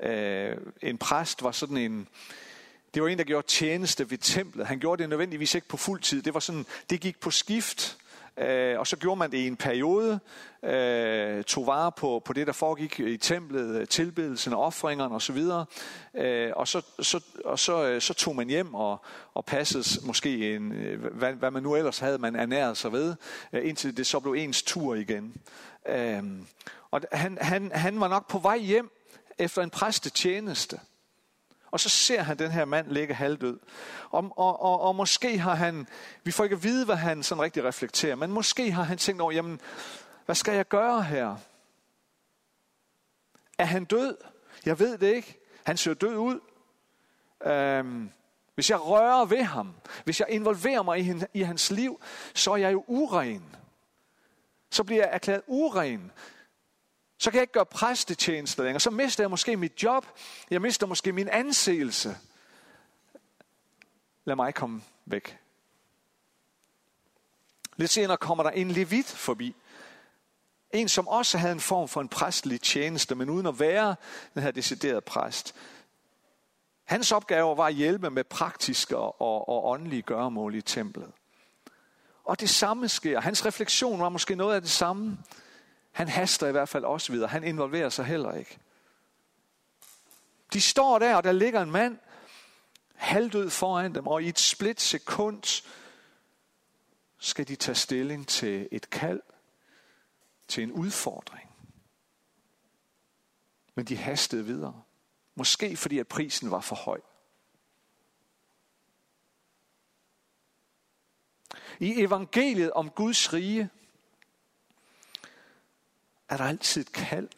Øh, 0.04 0.58
en 0.82 0.98
præst 0.98 1.44
var 1.44 1.52
sådan 1.52 1.78
en, 1.78 2.08
det 2.94 3.02
var 3.02 3.08
en, 3.08 3.18
der 3.18 3.24
gjorde 3.24 3.48
tjeneste 3.48 4.12
ved 4.12 4.18
templet. 4.18 4.68
Han 4.68 4.80
gjorde 4.80 5.02
det 5.02 5.10
nødvendigvis 5.10 5.56
ikke 5.56 5.68
på 5.68 5.78
fuld 5.78 6.02
tid. 6.02 6.22
Det 6.22 6.34
var 6.34 6.40
sådan, 6.40 6.66
det 6.90 7.02
gik 7.02 7.20
på 7.20 7.32
skift. 7.32 7.98
Øh, 8.38 8.80
og 8.80 8.88
så 8.88 8.98
gjorde 8.98 9.20
man 9.20 9.32
det 9.32 9.38
i 9.38 9.48
en 9.48 9.56
periode, 9.56 10.20
øh, 10.63 11.44
tog 11.44 11.68
vare 11.68 11.92
på, 11.92 12.22
på 12.25 12.34
det, 12.34 12.48
der 12.48 12.54
foregik 12.54 13.00
i 13.00 13.18
templet, 13.18 13.82
øh, 13.82 13.88
tilbedelsen 13.88 14.54
og 14.54 14.63
offringerne 14.63 15.15
osv. 15.15 15.38
Øh, 16.15 16.51
og 16.56 16.68
så, 16.68 16.82
så, 17.00 17.24
og 17.46 17.60
så, 17.60 17.86
øh, 17.86 18.01
så 18.01 18.13
tog 18.13 18.36
man 18.36 18.48
hjem 18.48 18.74
og, 18.74 19.06
og 19.34 19.46
passede 19.46 20.06
måske 20.06 20.56
en, 20.56 20.72
øh, 20.72 21.15
hvad, 21.15 21.34
hvad 21.34 21.51
man 21.51 21.63
nu 21.63 21.75
ellers 21.75 22.00
havde, 22.00 22.18
man 22.18 22.36
ernæret 22.36 22.77
sig 22.77 22.92
ved, 22.92 23.15
indtil 23.54 23.98
det 23.98 24.08
så 24.08 24.20
blev 24.20 24.34
ens 24.34 24.63
tur 24.63 24.96
igen. 24.96 25.34
Øh, 25.88 26.24
og 26.92 27.01
han, 27.12 27.38
han, 27.42 27.72
han 27.74 28.00
var 28.00 28.08
nok 28.08 28.30
på 28.30 28.39
vej 28.39 28.58
hjem 28.58 28.92
efter 29.38 29.62
en 29.62 29.70
præstetjeneste. 29.70 30.80
Og 31.75 31.79
så 31.79 31.89
ser 31.89 32.22
han 32.22 32.39
den 32.39 32.51
her 32.51 32.65
mand 32.65 32.91
ligge 32.91 33.13
halvdød. 33.13 33.60
Og, 34.10 34.34
og, 34.38 34.62
og, 34.62 34.82
og 34.82 34.96
måske 34.96 35.38
har 35.38 35.55
han, 35.55 35.88
vi 36.24 36.32
får 36.32 36.44
ikke 36.44 36.55
at 36.55 36.63
vide, 36.63 36.86
hvad 36.86 36.96
han 36.96 37.24
sådan 37.24 37.41
rigtig 37.41 37.63
reflekterer, 37.63 38.15
men 38.15 38.32
måske 38.32 38.72
har 38.72 38.84
han 38.84 38.98
tænkt 38.98 39.22
over, 39.22 39.32
jamen, 39.32 39.62
hvad 40.25 40.36
skal 40.36 40.55
jeg 40.55 40.67
gøre 40.67 41.03
her? 41.03 41.36
Er 43.58 43.65
han 43.65 43.86
død? 43.86 44.17
Jeg 44.65 44.79
ved 44.79 44.98
det 44.98 45.15
ikke. 45.15 45.39
Han 45.63 45.77
ser 45.77 45.94
død 45.94 46.15
ud. 46.15 46.39
Øhm, 47.46 48.12
hvis 48.55 48.70
jeg 48.70 48.82
rører 48.82 49.25
ved 49.25 49.44
ham, 49.44 49.74
hvis 50.03 50.20
jeg 50.20 50.27
involverer 50.29 50.84
mig 50.84 51.00
i, 51.00 51.13
i 51.34 51.41
hans 51.41 51.72
liv, 51.72 52.01
så 52.34 52.51
er 52.51 52.58
jeg 52.58 52.74
jo 52.74 52.84
uren. 52.88 53.55
Så 54.72 54.84
bliver 54.84 55.03
jeg 55.03 55.10
erklæret 55.13 55.41
uren. 55.48 56.12
Så 57.17 57.31
kan 57.31 57.38
jeg 57.38 57.43
ikke 57.43 57.53
gøre 57.53 57.65
præstetjeneste 57.65 58.63
længere. 58.63 58.79
Så 58.79 58.89
mister 58.89 59.24
jeg 59.24 59.29
måske 59.29 59.57
mit 59.57 59.84
job. 59.84 60.05
Jeg 60.50 60.62
mister 60.62 60.88
måske 60.88 61.12
min 61.12 61.29
anseelse. 61.29 62.17
Lad 64.25 64.36
mig 64.36 64.55
komme 64.55 64.81
væk. 65.05 65.38
Lidt 67.77 67.91
senere 67.91 68.17
kommer 68.17 68.43
der 68.43 68.51
en 68.51 68.72
levit 68.72 69.07
forbi. 69.07 69.55
En, 70.72 70.89
som 70.89 71.07
også 71.07 71.38
havde 71.38 71.51
en 71.53 71.60
form 71.60 71.88
for 71.88 72.01
en 72.01 72.10
præstelig 72.10 72.62
tjeneste, 72.62 73.15
men 73.15 73.29
uden 73.29 73.45
at 73.45 73.60
være 73.60 73.95
den 74.34 74.43
her 74.43 74.51
deciderede 74.51 75.01
præst. 75.01 75.55
Hans 76.84 77.12
opgave 77.12 77.57
var 77.57 77.65
at 77.65 77.74
hjælpe 77.74 78.10
med 78.10 78.24
praktiske 78.24 78.98
og, 78.98 79.22
og 79.50 79.67
åndelige 79.69 80.01
gøremål 80.01 80.55
i 80.55 80.62
templet. 80.62 81.12
Og 82.24 82.39
det 82.39 82.50
samme 82.50 82.89
sker. 82.89 83.22
Hans 83.22 83.45
refleksion 83.45 84.00
var 84.00 84.10
måske 84.10 84.36
noget 84.36 84.55
af 84.55 84.62
det 84.62 84.69
samme. 84.69 85.17
Han 85.96 86.08
haster 86.08 86.48
i 86.48 86.52
hvert 86.52 86.70
fald 86.70 86.84
også 86.84 87.12
videre. 87.12 87.30
Han 87.30 87.44
involverer 87.44 87.90
sig 87.90 88.06
heller 88.06 88.34
ikke. 88.34 88.60
De 90.54 90.62
står 90.62 91.00
der, 91.00 91.16
og 91.16 91.24
der 91.24 91.32
ligger 91.32 91.62
en 91.62 91.72
mand, 91.72 91.98
halvdød 92.96 93.50
foran 93.50 93.96
dem, 93.96 94.08
og 94.08 94.24
i 94.24 94.30
et 94.30 94.40
split 94.40 94.82
sekund 94.82 95.64
skal 97.18 97.48
de 97.48 97.56
tage 97.56 97.75
stilling 97.75 98.28
til 98.28 98.68
et 98.72 98.90
kald, 98.90 99.22
til 100.48 100.64
en 100.64 100.72
udfordring. 100.72 101.50
Men 103.75 103.86
de 103.86 103.98
hastede 103.98 104.46
videre. 104.46 104.84
Måske 105.36 105.78
fordi, 105.78 106.00
at 106.00 106.08
prisen 106.08 106.52
var 106.52 106.62
for 106.62 106.75
høj. 106.75 107.02
I 111.80 112.02
evangeliet 112.02 112.72
om 112.72 112.90
Guds 112.90 113.34
rige 113.34 113.70
er 116.29 116.38
der 116.38 116.44
altid 116.44 116.82
et 116.82 116.91
kald 116.91 117.29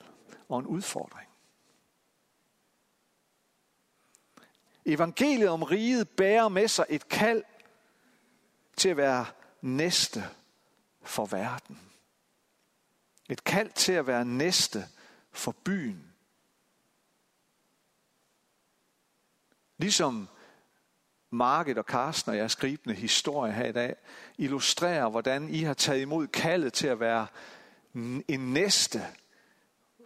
og 0.49 0.59
en 0.59 0.65
udfordring. 0.65 1.29
Evangeliet 4.85 5.49
om 5.49 5.63
riget 5.63 6.09
bærer 6.09 6.49
med 6.49 6.67
sig 6.67 6.85
et 6.89 7.09
kald 7.09 7.43
til 8.77 8.89
at 8.89 8.97
være 8.97 9.25
næste 9.61 10.23
for 11.01 11.25
verden. 11.25 11.79
Et 13.29 13.43
kald 13.43 13.71
til 13.71 13.91
at 13.91 14.07
være 14.07 14.25
næste 14.25 14.87
for 15.31 15.51
byen. 15.51 16.13
Ligesom 19.77 20.29
Market 21.29 21.77
og 21.77 21.85
Karsten 21.85 22.29
og 22.29 22.37
jeres 22.37 22.51
skribende 22.51 22.95
historie 22.95 23.53
her 23.53 23.65
i 23.65 23.71
dag 23.71 23.95
illustrerer, 24.37 25.09
hvordan 25.09 25.49
I 25.49 25.61
har 25.61 25.73
taget 25.73 26.01
imod 26.01 26.27
kaldet 26.27 26.73
til 26.73 26.87
at 26.87 26.99
være 26.99 27.27
en 28.27 28.53
næste 28.53 29.07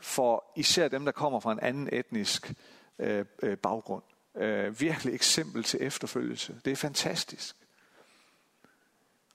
for 0.02 0.52
især 0.56 0.88
dem, 0.88 1.06
der 1.06 1.12
kommer 1.12 1.40
fra 1.40 1.52
en 1.52 1.60
anden 1.60 1.90
etnisk 1.92 2.54
øh, 3.00 3.26
øh, 3.44 3.58
baggrund. 3.58 4.04
Øh, 4.36 4.80
virkelig 4.80 5.14
eksempel 5.14 5.64
til 5.64 5.84
efterfølgelse. 5.84 6.62
Det 6.66 6.72
er 6.72 6.76
fantastisk. 6.76 7.56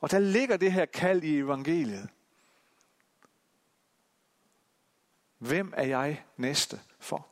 Og 0.01 0.11
der 0.11 0.19
ligger 0.19 0.57
det 0.57 0.73
her 0.73 0.85
kald 0.85 1.23
i 1.23 1.39
evangeliet. 1.39 2.09
Hvem 5.39 5.73
er 5.77 5.85
jeg 5.85 6.25
næste 6.37 6.81
for? 6.99 7.29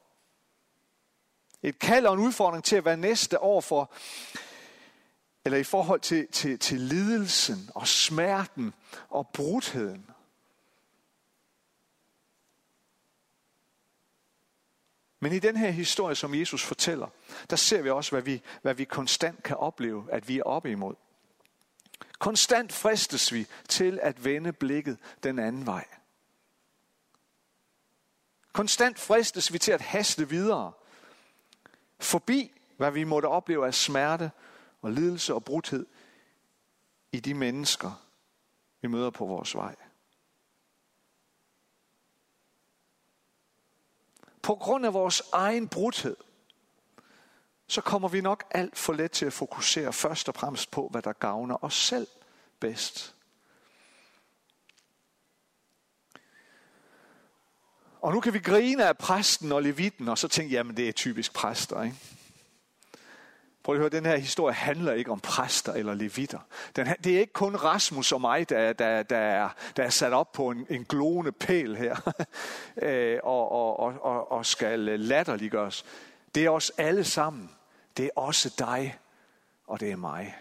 Et 1.62 1.78
kald 1.78 2.07
og 2.07 2.14
en 2.14 2.21
udfordring 2.21 2.64
til 2.64 2.76
at 2.76 2.85
være 2.85 2.97
næste 2.97 3.38
over 3.38 3.61
for, 3.61 3.93
eller 5.45 5.59
i 5.59 5.64
forhold 5.64 6.00
til, 6.00 6.28
til, 6.33 6.59
til 6.59 6.81
lidelsen 6.81 7.71
og 7.75 7.88
smerten 7.88 8.75
og 9.09 9.28
brudheden. 9.28 10.13
Men 15.25 15.33
i 15.33 15.38
den 15.38 15.57
her 15.57 15.71
historie, 15.71 16.14
som 16.14 16.35
Jesus 16.35 16.62
fortæller, 16.62 17.09
der 17.50 17.57
ser 17.57 17.83
vi 17.83 17.90
også, 17.90 18.11
hvad 18.11 18.23
vi, 18.23 18.43
hvad 18.62 18.75
vi 18.75 18.85
konstant 18.85 19.43
kan 19.43 19.57
opleve, 19.57 20.07
at 20.12 20.28
vi 20.28 20.38
er 20.38 20.43
oppe 20.43 20.71
imod. 20.71 20.95
Konstant 22.19 22.73
fristes 22.73 23.33
vi 23.33 23.47
til 23.69 23.99
at 24.02 24.25
vende 24.25 24.52
blikket 24.52 24.99
den 25.23 25.38
anden 25.38 25.66
vej. 25.66 25.87
Konstant 28.52 28.99
fristes 28.99 29.52
vi 29.52 29.59
til 29.59 29.73
at 29.73 29.81
haste 29.81 30.28
videre, 30.28 30.73
forbi 32.00 32.52
hvad 32.76 32.90
vi 32.90 33.04
måtte 33.04 33.26
opleve 33.26 33.66
af 33.66 33.75
smerte 33.75 34.31
og 34.83 34.93
lidelse 34.93 35.35
og 35.35 35.45
brudhed 35.45 35.87
i 37.12 37.21
de 37.21 37.35
mennesker, 37.35 38.07
vi 38.83 38.88
møder 38.88 39.11
på 39.11 39.26
vores 39.26 39.54
vej. 39.54 39.75
På 44.44 44.54
grund 44.54 44.86
af 44.86 44.94
vores 44.94 45.22
egen 45.32 45.68
brudhed, 45.68 46.16
så 47.66 47.80
kommer 47.80 48.08
vi 48.08 48.20
nok 48.20 48.44
alt 48.50 48.78
for 48.78 48.92
let 48.92 49.10
til 49.10 49.26
at 49.26 49.32
fokusere 49.32 49.92
først 49.92 50.28
og 50.28 50.34
fremmest 50.34 50.70
på, 50.70 50.88
hvad 50.90 51.02
der 51.02 51.12
gavner 51.12 51.64
os 51.64 51.74
selv 51.74 52.06
bedst. 52.60 53.14
Og 58.00 58.12
nu 58.12 58.20
kan 58.20 58.32
vi 58.32 58.38
grine 58.38 58.88
af 58.88 58.98
præsten 58.98 59.52
og 59.52 59.62
levitten, 59.62 60.08
og 60.08 60.18
så 60.18 60.28
tænke, 60.28 60.54
jamen 60.54 60.76
det 60.76 60.88
er 60.88 60.92
typisk 60.92 61.32
præster, 61.32 61.82
ikke? 61.82 61.96
Prøv 63.64 63.75
at 63.75 63.78
høre, 63.78 63.88
den 63.88 64.06
her 64.06 64.16
historie 64.16 64.54
handler 64.54 64.92
ikke 64.92 65.11
om 65.11 65.21
præster 65.21 65.73
eller 65.73 65.94
levitter. 65.94 66.38
Den, 66.76 66.87
det 67.04 67.16
er 67.16 67.21
ikke 67.21 67.33
kun 67.33 67.56
Rasmus 67.56 68.12
og 68.12 68.21
mig, 68.21 68.49
der, 68.49 68.73
der, 68.73 69.02
der, 69.02 69.16
er, 69.16 69.49
der 69.76 69.83
er 69.83 69.90
sat 69.90 70.12
op 70.12 70.33
på 70.33 70.50
en, 70.50 70.66
en 70.71 70.85
glående 70.85 71.33
pæl 71.33 71.76
her, 71.76 72.14
øh, 72.83 73.18
og, 73.23 73.52
og, 73.52 74.02
og, 74.02 74.33
og 74.33 74.47
skal 74.47 74.78
latterliggøres. 74.78 75.85
Det 76.35 76.44
er 76.44 76.50
os 76.50 76.73
alle 76.78 77.04
sammen. 77.04 77.50
Det 77.97 78.04
er 78.04 78.11
også 78.16 78.54
dig, 78.59 78.99
og 79.66 79.80
det 79.80 79.90
er 79.90 79.97
mig. 79.97 80.37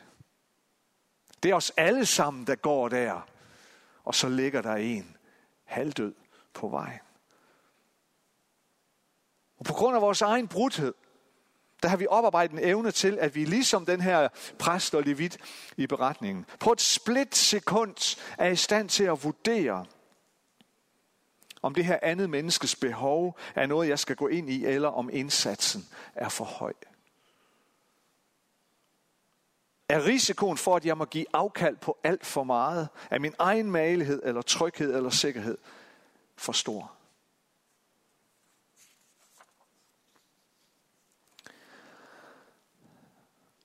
Det 1.44 1.52
er 1.52 1.56
os 1.56 1.72
alle 1.78 2.06
sammen, 2.06 2.48
der 2.48 2.56
går 2.56 2.90
der, 2.90 3.28
og 4.04 4.16
så 4.16 4.30
ligger 4.30 4.62
der 4.62 4.76
en 4.76 5.18
halvdød 5.64 6.14
på 6.54 6.68
vejen. 6.68 7.00
Og 9.58 9.66
på 9.66 9.74
grund 9.74 9.96
af 9.96 10.02
vores 10.02 10.22
egen 10.22 10.48
brudhed, 10.48 10.94
der 11.84 11.90
har 11.90 11.98
vi 11.98 12.08
oparbejdet 12.10 12.54
en 12.54 12.64
evne 12.64 12.92
til, 12.92 13.18
at 13.20 13.36
vi 13.36 13.46
ligesom 13.46 13.86
den 13.86 14.02
her 14.02 14.28
præst 14.60 14.96
og 14.96 15.04
levit 15.04 15.38
i 15.78 15.88
beretningen, 15.88 16.46
på 16.60 16.72
et 16.72 16.82
split 16.82 17.36
sekund 17.36 18.18
er 18.38 18.48
i 18.48 18.56
stand 18.56 18.90
til 18.90 19.04
at 19.04 19.24
vurdere, 19.24 19.86
om 21.62 21.76
det 21.76 21.86
her 21.86 22.00
andet 22.02 22.30
menneskes 22.30 22.76
behov 22.76 23.38
er 23.56 23.66
noget, 23.66 23.90
jeg 23.90 24.00
skal 24.00 24.16
gå 24.16 24.28
ind 24.28 24.50
i, 24.50 24.66
eller 24.66 24.90
om 24.90 25.10
indsatsen 25.14 25.88
er 26.16 26.30
for 26.30 26.46
høj. 26.46 26.74
Er 29.90 30.06
risikoen 30.06 30.58
for, 30.58 30.76
at 30.76 30.86
jeg 30.86 30.98
må 30.98 31.06
give 31.06 31.26
afkald 31.34 31.78
på 31.78 31.98
alt 32.04 32.26
for 32.26 32.44
meget 32.44 32.90
af 33.12 33.22
min 33.22 33.34
egen 33.40 33.72
malighed, 33.72 34.22
eller 34.26 34.42
tryghed, 34.42 34.96
eller 34.96 35.10
sikkerhed, 35.10 35.58
for 36.36 36.52
stor? 36.52 36.92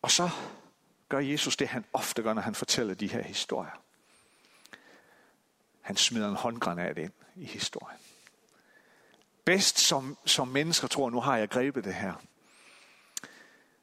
Og 0.09 0.12
så 0.12 0.31
gør 1.09 1.18
Jesus 1.18 1.57
det, 1.57 1.68
han 1.68 1.85
ofte 1.92 2.23
gør, 2.23 2.35
når 2.35 2.42
han 2.42 2.55
fortæller 2.55 2.94
de 2.94 3.09
her 3.09 3.23
historier. 3.23 3.81
Han 5.81 5.97
smider 5.97 6.29
en 6.29 6.37
håndgranat 6.37 6.99
ind 6.99 7.12
i 7.37 7.44
historien. 7.44 7.99
Bedst 9.44 9.79
som, 9.79 10.18
som 10.25 10.49
mennesker 10.49 10.88
tror, 10.88 11.11
nu 11.11 11.21
har 11.21 11.37
jeg 11.37 11.49
grebet 11.49 11.85
det 11.85 11.94
her. 11.94 12.14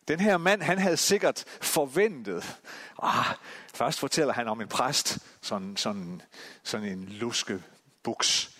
Den 0.08 0.20
her 0.20 0.38
mand, 0.38 0.62
han 0.62 0.78
havde 0.78 0.98
sikkert 0.98 1.46
forventet. 1.62 2.62
Ah, 3.04 3.26
først 3.74 4.00
fortæller 4.00 4.34
han 4.34 4.48
om 4.48 4.62
en 4.62 4.68
præst, 4.68 5.20
sådan, 5.42 5.78
sådan, 5.78 6.22
sådan 6.64 6.88
en 6.88 7.06
luske 7.06 7.64
buks. 8.04 8.58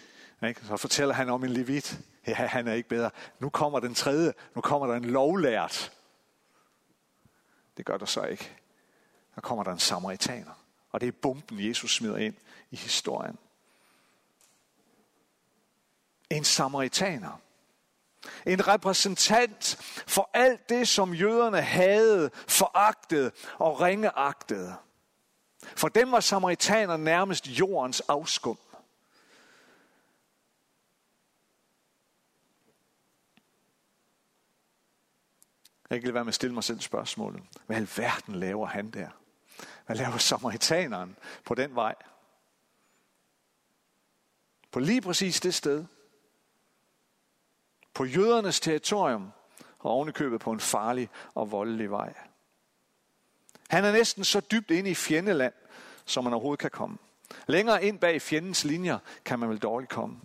Ikke? 0.48 0.66
Så 0.66 0.78
fortæller 0.78 1.14
han 1.14 1.30
om 1.30 1.44
en 1.44 1.50
levit. 1.50 2.00
Ja, 2.28 2.34
han 2.34 2.68
er 2.68 2.74
ikke 2.74 2.90
bedre. 2.90 3.12
Nu 3.40 3.50
kommer 3.50 3.80
den 3.80 3.96
tredje. 3.96 4.34
Nu 4.56 4.62
kommer 4.62 4.88
der 4.88 4.96
en 4.96 5.06
lovlært. 5.06 5.92
Det 7.78 7.86
gør 7.86 7.98
der 7.98 8.06
så 8.06 8.24
ikke. 8.24 8.58
Der 9.36 9.42
kommer 9.42 9.64
der 9.64 9.72
en 9.72 9.80
samaritaner. 9.80 10.66
Og 10.92 11.02
det 11.02 11.08
er 11.08 11.12
bomben, 11.22 11.68
Jesus 11.68 11.96
smider 11.96 12.18
ind 12.18 12.36
i 12.72 12.76
historien. 12.76 13.38
En 16.30 16.44
samaritaner. 16.44 17.42
En 18.46 18.68
repræsentant 18.68 19.76
for 20.08 20.30
alt 20.34 20.70
det, 20.70 20.88
som 20.88 21.14
jøderne 21.14 21.62
havde, 21.62 22.30
foragtet 22.48 23.32
og 23.58 23.82
ringeagtede. 23.82 24.76
For 25.76 25.88
dem 25.88 26.12
var 26.12 26.20
samaritaner 26.20 26.98
nærmest 26.98 27.48
jordens 27.48 28.00
afskum. 28.00 28.58
Jeg 35.96 36.02
kan 36.02 36.08
ikke 36.08 36.14
være 36.14 36.24
med 36.24 36.32
at 36.32 36.36
stille 36.36 36.54
mig 36.54 36.64
selv 36.64 36.80
spørgsmålet. 36.80 37.44
Hvad 37.66 37.82
i 37.82 37.88
verden 37.98 38.36
laver 38.36 38.68
han 38.68 38.92
der? 38.92 39.10
Hvad 39.86 39.96
laver 39.96 40.18
samaritaneren 40.18 41.18
på 41.46 41.56
den 41.56 41.76
vej? 41.76 41.96
På 44.72 44.80
lige 44.80 45.02
præcis 45.02 45.42
det 45.42 45.54
sted. 45.54 45.86
På 47.94 48.06
jødernes 48.06 48.60
territorium 48.60 49.32
og 49.80 49.92
ovenikøbet 49.92 50.42
på 50.42 50.52
en 50.52 50.60
farlig 50.60 51.10
og 51.34 51.52
voldelig 51.52 51.92
vej. 51.92 52.14
Han 53.70 53.86
er 53.86 53.92
næsten 53.92 54.24
så 54.24 54.40
dybt 54.40 54.72
inde 54.72 54.90
i 54.90 54.96
fjendeland, 54.96 55.54
som 56.06 56.24
man 56.24 56.34
overhovedet 56.34 56.60
kan 56.60 56.72
komme. 56.72 56.98
Længere 57.48 57.84
ind 57.84 58.00
bag 58.00 58.22
fjendens 58.22 58.64
linjer 58.64 59.00
kan 59.26 59.40
man 59.40 59.50
vel 59.50 59.60
dårligt 59.60 59.92
komme. 59.92 60.22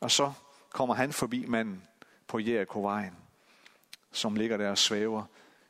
Og 0.00 0.10
så 0.10 0.32
kommer 0.72 0.94
han 0.94 1.12
forbi 1.12 1.46
manden 1.46 1.82
på 2.26 2.38
Jerichovejen, 2.38 3.16
som 4.12 4.34
ligger 4.34 4.56
der 4.56 4.70
og 4.70 4.78
svæver 4.78 5.24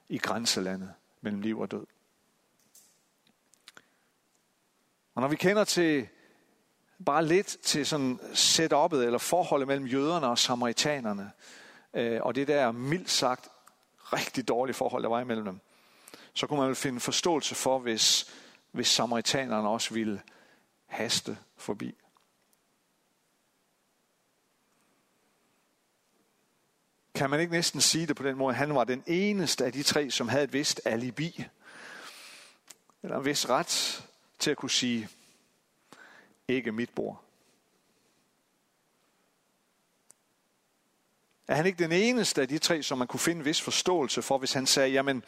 i 0.09 0.19
grænselandet 0.19 0.95
mellem 1.21 1.41
liv 1.41 1.61
og 1.61 1.71
død. 1.71 1.87
Og 5.15 5.23
når 5.23 5.29
vi 5.29 5.37
kender 5.37 5.65
til 5.65 6.09
bare 7.07 7.27
lidt 7.27 7.57
til 7.63 7.87
sådan 7.87 8.21
setup'et 8.23 8.97
eller 8.97 9.19
forholdet 9.19 9.69
mellem 9.69 9.87
jøderne 9.87 10.27
og 10.27 10.39
samaritanerne, 10.39 11.33
øh, 11.95 12.21
og 12.23 12.35
det 12.35 12.49
der 12.49 12.73
mildt 12.73 13.11
sagt 13.11 13.49
rigtig 13.99 14.49
dårlige 14.49 14.75
forhold, 14.75 15.03
der 15.03 15.09
var 15.09 15.21
imellem 15.21 15.45
dem, 15.45 15.61
så 16.35 16.47
kunne 16.47 16.59
man 16.59 16.69
vel 16.69 16.77
finde 16.77 17.01
forståelse 17.01 17.55
for, 17.55 17.79
hvis, 17.79 18.35
hvis 18.71 18.89
samaritanerne 18.89 19.69
også 19.69 19.95
ville 19.95 20.23
haste 20.87 21.39
forbi. 21.57 22.02
Kan 27.23 27.31
man 27.31 27.41
ikke 27.41 27.53
næsten 27.53 27.81
sige 27.81 28.07
det 28.07 28.17
på 28.17 28.23
den 28.23 28.37
måde, 28.37 28.55
han 28.55 28.75
var 28.75 28.85
den 28.85 29.05
eneste 29.07 29.65
af 29.65 29.73
de 29.73 29.83
tre, 29.83 30.11
som 30.11 30.29
havde 30.29 30.45
et 30.45 30.53
vist 30.53 30.81
alibi, 30.85 31.45
eller 33.03 33.19
en 33.19 33.25
vis 33.25 33.49
ret 33.49 34.03
til 34.39 34.51
at 34.51 34.57
kunne 34.57 34.71
sige, 34.71 35.09
ikke 36.49 36.73
mit 36.73 36.91
bord. 36.91 37.25
Er 41.49 41.55
han 41.55 41.67
ikke 41.67 41.83
den 41.83 41.93
eneste 41.93 42.43
af 42.43 42.49
de 42.49 42.59
tre, 42.59 42.83
som 42.83 42.99
man 42.99 43.07
kunne 43.07 43.21
finde 43.21 43.39
en 43.39 43.45
vis 43.45 43.61
forståelse 43.61 44.23
for, 44.23 44.39
hvis 44.39 44.53
han 44.53 44.67
sagde, 44.67 44.91
jamen, 44.91 45.25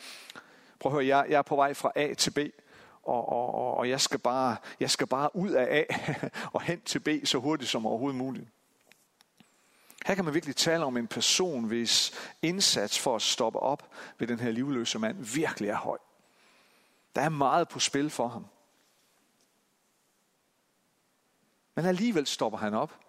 prøv 0.80 0.92
at 0.92 0.94
høre, 0.94 1.06
jeg, 1.06 1.26
jeg 1.28 1.38
er 1.38 1.42
på 1.42 1.56
vej 1.56 1.74
fra 1.74 1.92
A 1.94 2.14
til 2.14 2.30
B, 2.30 2.38
og, 3.02 3.28
og, 3.28 3.74
og 3.76 3.88
jeg, 3.88 4.00
skal 4.00 4.18
bare, 4.18 4.56
jeg 4.80 4.90
skal 4.90 5.06
bare 5.06 5.36
ud 5.36 5.50
af 5.50 5.86
A 5.90 5.94
og 6.54 6.62
hen 6.62 6.80
til 6.80 7.00
B 7.00 7.08
så 7.24 7.38
hurtigt 7.38 7.70
som 7.70 7.86
overhovedet 7.86 8.18
muligt. 8.18 8.46
Her 10.04 10.14
kan 10.14 10.24
man 10.24 10.34
virkelig 10.34 10.56
tale 10.56 10.84
om 10.84 10.96
en 10.96 11.06
person, 11.06 11.64
hvis 11.64 12.12
indsats 12.42 12.98
for 12.98 13.16
at 13.16 13.22
stoppe 13.22 13.58
op 13.58 13.94
ved 14.18 14.28
den 14.28 14.40
her 14.40 14.50
livløse 14.50 14.98
mand 14.98 15.24
virkelig 15.34 15.68
er 15.68 15.76
høj. 15.76 15.98
Der 17.14 17.22
er 17.22 17.28
meget 17.28 17.68
på 17.68 17.80
spil 17.80 18.10
for 18.10 18.28
ham. 18.28 18.46
Men 21.74 21.84
alligevel 21.84 22.26
stopper 22.26 22.58
han 22.58 22.74
op. 22.74 23.00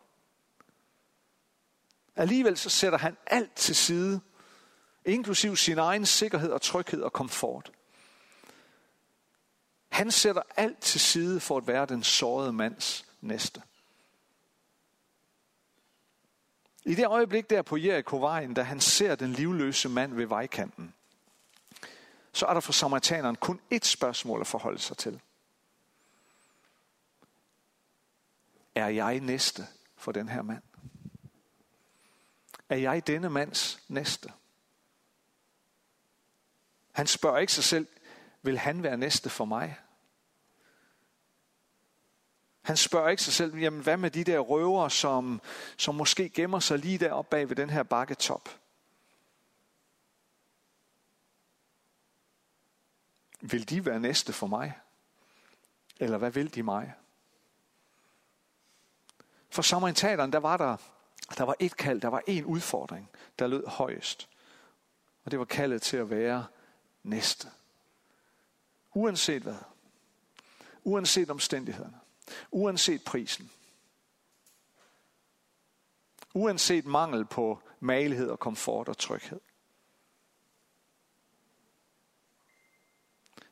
Alligevel 2.16 2.58
så 2.58 2.70
sætter 2.70 2.98
han 2.98 3.18
alt 3.28 3.56
til 3.56 3.76
side, 3.76 4.22
inklusiv 5.06 5.56
sin 5.56 5.78
egen 5.78 6.06
sikkerhed 6.06 6.52
og 6.52 6.62
tryghed 6.62 7.02
og 7.02 7.14
komfort. 7.14 7.72
Han 9.90 10.12
sætter 10.12 10.42
alt 10.58 10.80
til 10.82 11.00
side 11.00 11.40
for 11.40 11.58
at 11.58 11.68
være 11.68 11.86
den 11.86 12.04
sårede 12.04 12.54
mands 12.54 13.06
næste. 13.22 13.62
I 16.86 16.96
det 16.96 17.08
øjeblik 17.08 17.50
der 17.50 17.62
på 17.62 17.78
Jericho-vejen, 17.78 18.54
da 18.54 18.62
han 18.62 18.80
ser 18.80 19.16
den 19.16 19.32
livløse 19.32 19.90
mand 19.90 20.14
ved 20.14 20.26
vejkanten, 20.26 20.94
så 22.32 22.46
er 22.46 22.54
der 22.54 22.62
for 22.62 22.74
samaritaneren 22.74 23.36
kun 23.36 23.62
ét 23.74 23.84
spørgsmål 23.84 24.42
at 24.42 24.48
forholde 24.48 24.80
sig 24.80 24.98
til. 24.98 25.22
Er 28.76 28.88
jeg 28.88 29.20
næste 29.20 29.68
for 29.96 30.12
den 30.12 30.30
her 30.30 30.42
mand? 30.42 30.64
Er 32.70 32.78
jeg 32.78 33.08
denne 33.08 33.30
mands 33.30 33.80
næste? 33.88 34.32
Han 36.92 37.08
spørger 37.08 37.38
ikke 37.38 37.54
sig 37.54 37.64
selv, 37.64 37.88
vil 38.42 38.58
han 38.58 38.84
være 38.84 38.98
næste 38.98 39.30
for 39.30 39.46
mig? 39.46 39.78
Han 42.66 42.78
spørger 42.78 43.10
ikke 43.10 43.24
sig 43.24 43.34
selv, 43.34 43.58
jamen 43.58 43.84
hvad 43.84 43.98
med 43.98 44.12
de 44.12 44.24
der 44.24 44.40
røver, 44.40 44.90
som, 44.90 45.42
som 45.78 45.96
måske 45.96 46.30
gemmer 46.30 46.60
sig 46.60 46.80
lige 46.80 46.98
deroppe 46.98 47.30
bag 47.30 47.50
ved 47.50 47.56
den 47.56 47.70
her 47.70 47.84
bakketop? 47.84 48.50
Vil 53.42 53.70
de 53.70 53.86
være 53.86 54.00
næste 54.00 54.34
for 54.34 54.48
mig? 54.48 54.80
Eller 56.00 56.18
hvad 56.18 56.32
vil 56.32 56.56
de 56.56 56.64
mig? 56.64 56.94
For 59.50 59.62
samaritanerne, 59.62 60.32
der 60.32 60.40
var 60.40 60.58
der, 60.58 60.78
der 61.38 61.44
var 61.44 61.56
et 61.60 61.78
kald, 61.78 62.02
der 62.02 62.08
var 62.08 62.22
en 62.28 62.46
udfordring, 62.46 63.10
der 63.40 63.48
lød 63.48 63.68
højest. 63.68 64.30
Og 65.26 65.32
det 65.32 65.40
var 65.40 65.46
kaldet 65.46 65.82
til 65.82 65.98
at 65.98 66.10
være 66.10 66.46
næste. 67.04 67.48
Uanset 68.94 69.44
hvad. 69.44 69.60
Uanset 70.84 71.30
omstændighederne. 71.30 72.00
Uanset 72.52 73.04
prisen. 73.04 73.52
Uanset 76.34 76.86
mangel 76.86 77.26
på 77.26 77.60
malighed 77.80 78.30
og 78.30 78.40
komfort 78.40 78.90
og 78.90 78.98
tryghed. 78.98 79.40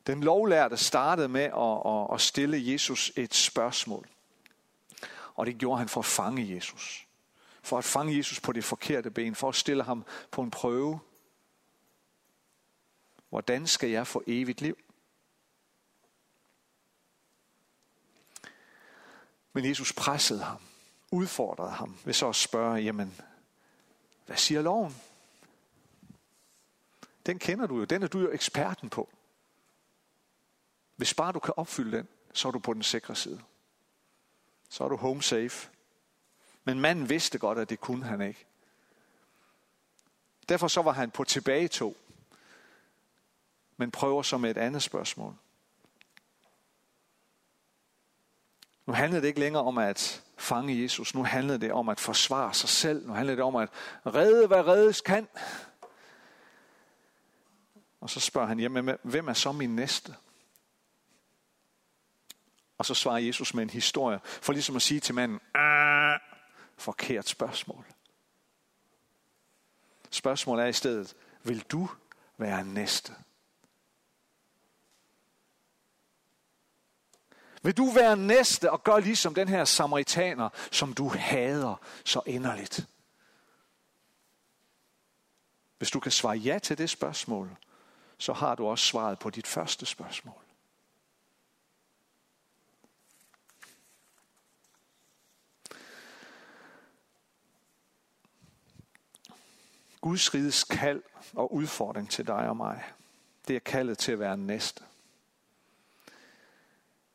Den 0.06 0.22
lovlærte 0.22 0.76
startede 0.76 1.28
med 1.28 1.42
at, 1.42 2.14
at 2.14 2.20
stille 2.20 2.72
Jesus 2.72 3.12
et 3.16 3.34
spørgsmål. 3.34 4.08
Og 5.34 5.46
det 5.46 5.58
gjorde 5.58 5.78
han 5.78 5.88
for 5.88 6.00
at 6.00 6.04
fange 6.04 6.54
Jesus. 6.54 7.06
For 7.62 7.78
at 7.78 7.84
fange 7.84 8.16
Jesus 8.16 8.40
på 8.40 8.52
det 8.52 8.64
forkerte 8.64 9.10
ben. 9.10 9.34
For 9.34 9.48
at 9.48 9.54
stille 9.54 9.82
ham 9.82 10.04
på 10.30 10.42
en 10.42 10.50
prøve. 10.50 11.00
Hvordan 13.28 13.66
skal 13.66 13.90
jeg 13.90 14.06
få 14.06 14.22
evigt 14.26 14.60
liv? 14.60 14.83
Men 19.54 19.64
Jesus 19.64 19.92
pressede 19.92 20.42
ham, 20.42 20.60
udfordrede 21.10 21.70
ham 21.70 21.96
ved 22.04 22.14
så 22.14 22.28
at 22.28 22.36
spørge, 22.36 22.76
jamen, 22.76 23.20
hvad 24.26 24.36
siger 24.36 24.62
loven? 24.62 24.96
Den 27.26 27.38
kender 27.38 27.66
du 27.66 27.78
jo, 27.78 27.84
den 27.84 28.02
er 28.02 28.06
du 28.06 28.20
jo 28.20 28.30
eksperten 28.32 28.90
på. 28.90 29.08
Hvis 30.96 31.14
bare 31.14 31.32
du 31.32 31.38
kan 31.38 31.54
opfylde 31.56 31.96
den, 31.96 32.08
så 32.32 32.48
er 32.48 32.52
du 32.52 32.58
på 32.58 32.74
den 32.74 32.82
sikre 32.82 33.16
side. 33.16 33.40
Så 34.68 34.84
er 34.84 34.88
du 34.88 34.96
home 34.96 35.22
safe. 35.22 35.68
Men 36.64 36.80
manden 36.80 37.08
vidste 37.08 37.38
godt, 37.38 37.58
at 37.58 37.70
det 37.70 37.80
kunne 37.80 38.04
han 38.04 38.20
ikke. 38.20 38.46
Derfor 40.48 40.68
så 40.68 40.82
var 40.82 40.92
han 40.92 41.10
på 41.10 41.24
tilbagetog. 41.24 41.96
Men 43.76 43.90
prøver 43.90 44.22
så 44.22 44.38
med 44.38 44.50
et 44.50 44.58
andet 44.58 44.82
spørgsmål. 44.82 45.36
Nu 48.86 48.92
handlede 48.92 49.22
det 49.22 49.28
ikke 49.28 49.40
længere 49.40 49.62
om 49.62 49.78
at 49.78 50.22
fange 50.36 50.82
Jesus. 50.82 51.14
Nu 51.14 51.24
handlede 51.24 51.58
det 51.58 51.72
om 51.72 51.88
at 51.88 52.00
forsvare 52.00 52.54
sig 52.54 52.68
selv. 52.68 53.06
Nu 53.06 53.12
handlede 53.12 53.36
det 53.36 53.44
om 53.44 53.56
at 53.56 53.68
redde, 54.06 54.46
hvad 54.46 54.66
reddes 54.66 55.00
kan. 55.00 55.28
Og 58.00 58.10
så 58.10 58.20
spørger 58.20 58.48
han, 58.48 58.60
jamen, 58.60 58.90
hvem 59.02 59.28
er 59.28 59.32
så 59.32 59.52
min 59.52 59.76
næste? 59.76 60.14
Og 62.78 62.86
så 62.86 62.94
svarer 62.94 63.18
Jesus 63.18 63.54
med 63.54 63.62
en 63.62 63.70
historie, 63.70 64.20
for 64.24 64.52
ligesom 64.52 64.76
at 64.76 64.82
sige 64.82 65.00
til 65.00 65.14
manden, 65.14 65.40
ah, 65.54 66.18
forkert 66.76 67.28
spørgsmål. 67.28 67.84
Spørgsmålet 70.10 70.64
er 70.64 70.68
i 70.68 70.72
stedet, 70.72 71.14
vil 71.42 71.60
du 71.60 71.88
være 72.36 72.64
næste? 72.64 73.12
Vil 77.64 77.76
du 77.76 77.90
være 77.90 78.16
næste 78.16 78.70
og 78.70 78.84
gøre 78.84 79.00
ligesom 79.00 79.34
den 79.34 79.48
her 79.48 79.64
samaritaner, 79.64 80.48
som 80.70 80.92
du 80.92 81.08
hader 81.08 81.80
så 82.04 82.20
inderligt? 82.26 82.86
Hvis 85.78 85.90
du 85.90 86.00
kan 86.00 86.12
svare 86.12 86.36
ja 86.36 86.58
til 86.58 86.78
det 86.78 86.90
spørgsmål, 86.90 87.56
så 88.18 88.32
har 88.32 88.54
du 88.54 88.66
også 88.66 88.84
svaret 88.84 89.18
på 89.18 89.30
dit 89.30 89.46
første 89.46 89.86
spørgsmål. 89.86 90.34
Guds 100.00 100.34
riges 100.34 100.64
kald 100.64 101.02
og 101.34 101.54
udfordring 101.54 102.10
til 102.10 102.26
dig 102.26 102.48
og 102.48 102.56
mig, 102.56 102.84
det 103.48 103.56
er 103.56 103.60
kaldet 103.60 103.98
til 103.98 104.12
at 104.12 104.18
være 104.18 104.36
næste. 104.36 104.84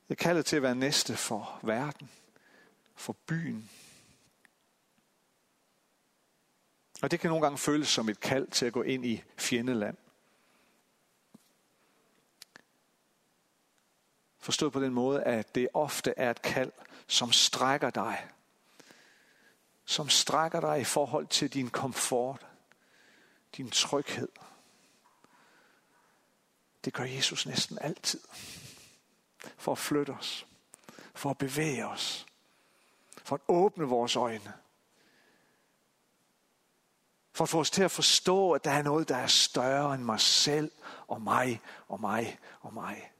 Det 0.09 0.15
er 0.15 0.23
kaldet 0.23 0.45
til 0.45 0.55
at 0.55 0.61
være 0.61 0.75
næste 0.75 1.17
for 1.17 1.59
verden, 1.63 2.09
for 2.95 3.13
byen. 3.13 3.69
Og 7.01 7.11
det 7.11 7.19
kan 7.19 7.29
nogle 7.29 7.45
gange 7.45 7.57
føles 7.57 7.87
som 7.87 8.09
et 8.09 8.19
kald 8.19 8.47
til 8.47 8.65
at 8.65 8.73
gå 8.73 8.81
ind 8.81 9.05
i 9.05 9.23
fjendeland. 9.37 9.97
Forstået 14.39 14.73
på 14.73 14.81
den 14.81 14.93
måde, 14.93 15.23
at 15.23 15.55
det 15.55 15.67
ofte 15.73 16.13
er 16.17 16.31
et 16.31 16.41
kald, 16.41 16.71
som 17.07 17.31
strækker 17.31 17.89
dig. 17.89 18.27
Som 19.85 20.09
strækker 20.09 20.59
dig 20.59 20.81
i 20.81 20.83
forhold 20.83 21.27
til 21.27 21.53
din 21.53 21.69
komfort, 21.69 22.47
din 23.57 23.69
tryghed. 23.69 24.29
Det 26.85 26.93
gør 26.93 27.03
Jesus 27.03 27.45
næsten 27.45 27.77
altid 27.81 28.19
for 29.57 29.71
at 29.71 29.77
flytte 29.77 30.11
os, 30.11 30.47
for 31.15 31.29
at 31.29 31.37
bevæge 31.37 31.87
os, 31.87 32.25
for 33.23 33.35
at 33.35 33.41
åbne 33.47 33.85
vores 33.85 34.15
øjne, 34.15 34.53
for 37.31 37.43
at 37.43 37.49
få 37.49 37.59
os 37.59 37.71
til 37.71 37.83
at 37.83 37.91
forstå, 37.91 38.51
at 38.51 38.63
der 38.63 38.71
er 38.71 38.81
noget, 38.81 39.09
der 39.09 39.15
er 39.15 39.27
større 39.27 39.93
end 39.93 40.03
mig 40.03 40.19
selv 40.19 40.71
og 41.07 41.21
mig 41.21 41.61
og 41.87 42.01
mig 42.01 42.39
og 42.61 42.73
mig. 42.73 43.11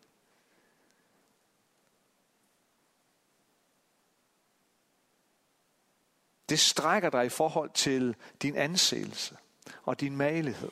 Det 6.49 6.59
strækker 6.59 7.09
dig 7.09 7.25
i 7.25 7.29
forhold 7.29 7.69
til 7.69 8.15
din 8.41 8.55
anseelse 8.55 9.37
og 9.83 9.99
din 9.99 10.17
malighed. 10.17 10.71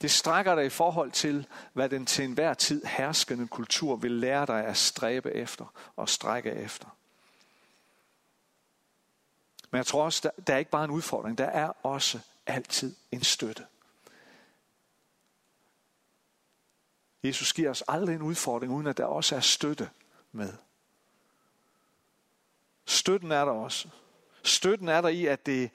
Det 0.00 0.10
strækker 0.10 0.54
dig 0.54 0.66
i 0.66 0.70
forhold 0.70 1.12
til, 1.12 1.46
hvad 1.72 1.88
den 1.88 2.06
til 2.06 2.24
enhver 2.24 2.54
tid 2.54 2.84
herskende 2.84 3.48
kultur 3.48 3.96
vil 3.96 4.12
lære 4.12 4.46
dig 4.46 4.64
at 4.64 4.76
stræbe 4.76 5.32
efter 5.32 5.72
og 5.96 6.08
strække 6.08 6.50
efter. 6.50 6.88
Men 9.70 9.78
jeg 9.78 9.86
tror 9.86 10.04
også, 10.04 10.20
der, 10.22 10.42
der 10.42 10.54
er 10.54 10.58
ikke 10.58 10.70
bare 10.70 10.84
en 10.84 10.90
udfordring, 10.90 11.38
der 11.38 11.46
er 11.46 11.72
også 11.82 12.20
altid 12.46 12.96
en 13.12 13.22
støtte. 13.22 13.66
Jesus 17.22 17.52
giver 17.52 17.70
os 17.70 17.82
aldrig 17.88 18.14
en 18.14 18.22
udfordring, 18.22 18.72
uden 18.72 18.86
at 18.86 18.96
der 18.96 19.04
også 19.04 19.36
er 19.36 19.40
støtte 19.40 19.90
med. 20.32 20.52
Støtten 22.86 23.32
er 23.32 23.44
der 23.44 23.52
også. 23.52 23.88
Støtten 24.42 24.88
er 24.88 25.00
der 25.00 25.08
i, 25.08 25.26
at 25.26 25.46
det, 25.46 25.70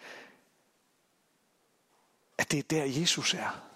at 2.38 2.52
det 2.52 2.60
er 2.60 2.64
der, 2.64 2.84
Jesus 2.84 3.34
er. 3.34 3.73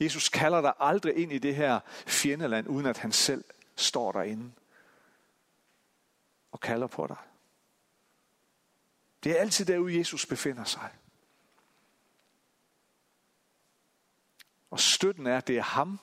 Jesus 0.00 0.28
kalder 0.28 0.60
dig 0.60 0.72
aldrig 0.78 1.16
ind 1.16 1.32
i 1.32 1.38
det 1.38 1.54
her 1.54 1.80
fjendeland, 2.06 2.68
uden 2.68 2.86
at 2.86 2.98
han 2.98 3.12
selv 3.12 3.44
står 3.76 4.12
derinde 4.12 4.52
og 6.52 6.60
kalder 6.60 6.86
på 6.86 7.06
dig. 7.06 7.16
Det 9.24 9.32
er 9.32 9.40
altid 9.40 9.64
derude, 9.64 9.98
Jesus 9.98 10.26
befinder 10.26 10.64
sig. 10.64 10.90
Og 14.70 14.80
støtten 14.80 15.26
er, 15.26 15.36
at 15.36 15.46
det 15.46 15.58
er 15.58 15.62
ham, 15.62 16.00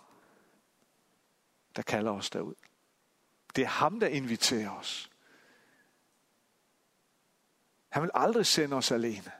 der 1.75 1.81
kalder 1.81 2.11
os 2.11 2.29
derud. 2.29 2.55
Det 3.55 3.63
er 3.63 3.67
ham, 3.67 3.99
der 3.99 4.07
inviterer 4.07 4.69
os. 4.69 5.09
Han 7.89 8.03
vil 8.03 8.11
aldrig 8.13 8.45
sende 8.45 8.75
os 8.75 8.91
alene. 8.91 9.31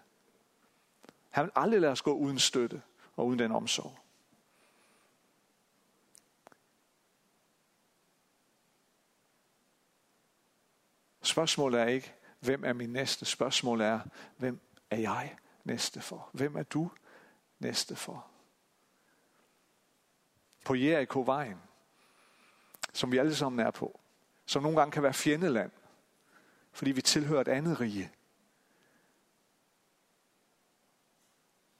Han 1.30 1.44
vil 1.44 1.52
aldrig 1.56 1.82
lade 1.82 1.92
os 1.92 2.02
gå 2.02 2.14
uden 2.14 2.40
støtte 2.40 2.82
og 3.16 3.28
uden 3.28 3.40
den 3.40 3.52
omsorg. 3.52 4.03
Spørgsmålet 11.24 11.82
er 11.82 11.86
ikke, 11.86 12.14
hvem 12.40 12.64
er 12.64 12.74
min 12.74 12.90
næste? 12.90 13.26
Spørgsmålet 13.26 13.88
er, 13.88 14.00
hvem 14.38 14.60
er 14.90 14.98
jeg 14.98 15.38
næste 15.64 16.02
for? 16.02 16.30
Hvem 16.32 16.56
er 16.56 16.64
du 16.64 16.92
næste 17.60 17.96
for? 17.96 18.28
På 20.66 20.76
Jericho-vejen, 20.76 21.62
som 22.94 23.12
vi 23.12 23.18
alle 23.18 23.36
sammen 23.36 23.66
er 23.66 23.72
på, 23.72 24.00
som 24.46 24.64
nogle 24.64 24.78
gange 24.78 24.92
kan 24.92 25.04
være 25.04 25.14
fjendeland, 25.14 25.72
fordi 26.72 26.92
vi 26.92 27.02
tilhører 27.02 27.42
et 27.42 27.48
andet 27.48 27.80
rige. 27.80 28.12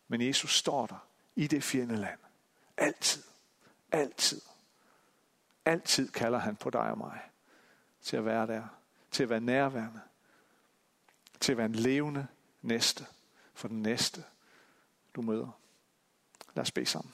Men 0.08 0.22
Jesus 0.22 0.58
står 0.58 0.88
der 0.88 1.08
i 1.36 1.48
det 1.48 1.64
fjendeland. 1.64 2.20
Altid. 2.78 3.24
Altid. 3.92 4.42
Altid 5.66 6.12
kalder 6.12 6.40
han 6.40 6.56
på 6.56 6.70
dig 6.70 6.82
og 6.92 6.98
mig 6.98 7.22
til 8.02 8.18
at 8.18 8.26
være 8.26 8.48
der. 8.48 8.83
Til 9.14 9.24
at 9.24 9.30
være 9.30 9.42
nærværende. 9.42 10.02
Til 11.40 11.52
at 11.52 11.58
være 11.58 11.66
en 11.66 11.76
levende 11.76 12.28
næste 12.62 13.06
for 13.54 13.68
den 13.68 13.82
næste, 13.82 14.24
du 15.16 15.22
møder. 15.22 15.60
Lad 16.56 16.62
os 16.62 16.72
bede 16.72 16.86
sammen. 16.86 17.14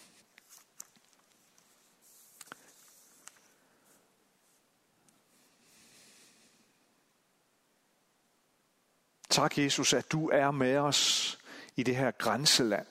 Tak, 9.29 9.57
Jesus, 9.57 9.93
at 9.93 10.11
du 10.11 10.29
er 10.29 10.51
med 10.51 10.77
os 10.77 11.37
i 11.75 11.83
det 11.83 11.95
her 11.95 12.11
grænseland, 12.11 12.87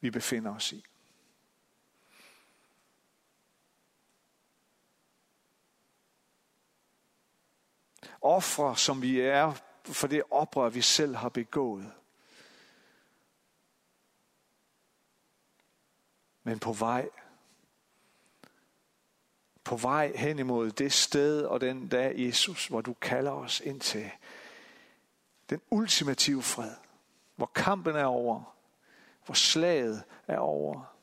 vi 0.00 0.10
befinder 0.10 0.54
os 0.54 0.72
i. 0.72 0.84
Ofre, 8.20 8.76
som 8.76 9.02
vi 9.02 9.20
er 9.20 9.54
for 9.84 10.06
det 10.06 10.22
oprør, 10.30 10.68
vi 10.68 10.82
selv 10.82 11.16
har 11.16 11.28
begået. 11.28 11.92
Men 16.42 16.58
på 16.58 16.72
vej, 16.72 17.08
på 19.64 19.76
vej 19.76 20.12
hen 20.16 20.38
imod 20.38 20.70
det 20.70 20.92
sted 20.92 21.44
og 21.44 21.60
den 21.60 21.88
dag, 21.88 22.14
Jesus, 22.16 22.66
hvor 22.66 22.80
du 22.80 22.94
kalder 22.94 23.32
os 23.32 23.60
ind 23.60 23.80
til 23.80 24.10
den 25.50 25.60
ultimative 25.70 26.42
fred, 26.42 26.74
hvor 27.36 27.50
kampen 27.54 27.96
er 27.96 28.04
over, 28.04 28.54
hvor 29.26 29.34
slaget 29.34 30.04
er 30.26 30.38
over. 30.38 30.97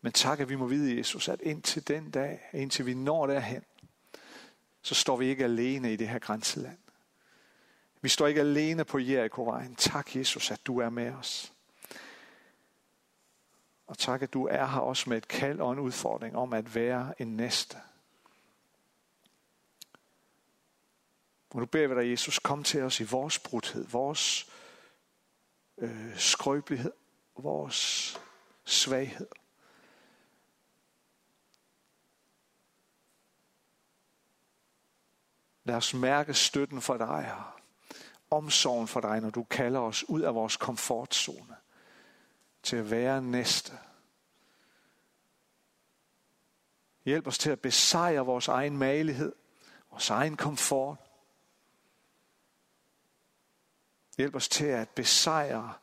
Men 0.00 0.12
tak, 0.12 0.40
at 0.40 0.48
vi 0.48 0.54
må 0.54 0.66
vide, 0.66 0.98
Jesus, 0.98 1.28
at 1.28 1.40
indtil 1.40 1.88
den 1.88 2.10
dag, 2.10 2.40
indtil 2.52 2.86
vi 2.86 2.94
når 2.94 3.26
derhen, 3.26 3.64
så 4.82 4.94
står 4.94 5.16
vi 5.16 5.26
ikke 5.26 5.44
alene 5.44 5.92
i 5.92 5.96
det 5.96 6.08
her 6.08 6.18
grænseland. 6.18 6.78
Vi 8.00 8.08
står 8.08 8.26
ikke 8.26 8.40
alene 8.40 8.84
på 8.84 8.98
Jericho-vejen. 8.98 9.76
Tak, 9.76 10.16
Jesus, 10.16 10.50
at 10.50 10.66
du 10.66 10.78
er 10.78 10.90
med 10.90 11.12
os. 11.12 11.52
Og 13.86 13.98
tak, 13.98 14.22
at 14.22 14.32
du 14.32 14.46
er 14.46 14.66
her 14.66 14.80
også 14.80 15.10
med 15.10 15.16
et 15.16 15.28
kald 15.28 15.60
og 15.60 15.72
en 15.72 15.78
udfordring 15.78 16.36
om 16.36 16.52
at 16.52 16.74
være 16.74 17.14
en 17.18 17.36
næste. 17.36 17.76
Og 21.50 21.60
nu 21.60 21.66
beder 21.66 21.88
vi 21.88 21.94
dig, 21.94 22.10
Jesus, 22.10 22.38
kom 22.38 22.64
til 22.64 22.82
os 22.82 23.00
i 23.00 23.04
vores 23.04 23.38
brudhed, 23.38 23.86
vores 23.86 24.52
øh, 25.78 26.18
skrøbelighed, 26.18 26.92
vores 27.36 28.20
svaghed. 28.64 29.28
Lad 35.68 35.76
os 35.76 35.94
mærke 35.94 36.34
støtten 36.34 36.82
for 36.82 36.96
dig 36.96 37.22
her. 37.22 37.60
Omsorgen 38.30 38.88
for 38.88 39.00
dig, 39.00 39.20
når 39.20 39.30
du 39.30 39.44
kalder 39.44 39.80
os 39.80 40.08
ud 40.08 40.20
af 40.20 40.34
vores 40.34 40.56
komfortzone 40.56 41.56
til 42.62 42.76
at 42.76 42.90
være 42.90 43.22
næste. 43.22 43.78
Hjælp 47.04 47.26
os 47.26 47.38
til 47.38 47.50
at 47.50 47.60
besejre 47.60 48.26
vores 48.26 48.48
egen 48.48 48.78
malighed, 48.78 49.32
vores 49.90 50.10
egen 50.10 50.36
komfort, 50.36 50.98
Hjælp 54.16 54.34
os 54.34 54.48
til 54.48 54.66
at 54.66 54.88
besejre 54.88 55.74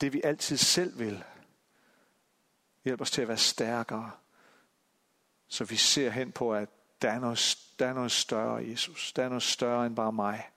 det, 0.00 0.12
vi 0.12 0.20
altid 0.24 0.56
selv 0.56 0.98
vil. 0.98 1.24
Hjælp 2.84 3.00
os 3.00 3.10
til 3.10 3.22
at 3.22 3.28
være 3.28 3.38
stærkere, 3.38 4.10
så 5.48 5.64
vi 5.64 5.76
ser 5.76 6.10
hen 6.10 6.32
på, 6.32 6.54
at 6.54 6.68
der 7.02 7.10
er 7.10 7.18
noget, 7.18 7.58
der 7.78 7.86
er 7.86 7.92
noget 7.92 8.12
større, 8.12 8.68
Jesus. 8.68 9.12
Der 9.12 9.24
er 9.24 9.28
noget 9.28 9.42
større 9.42 9.86
end 9.86 9.96
bare 9.96 10.12
mig. 10.12 10.50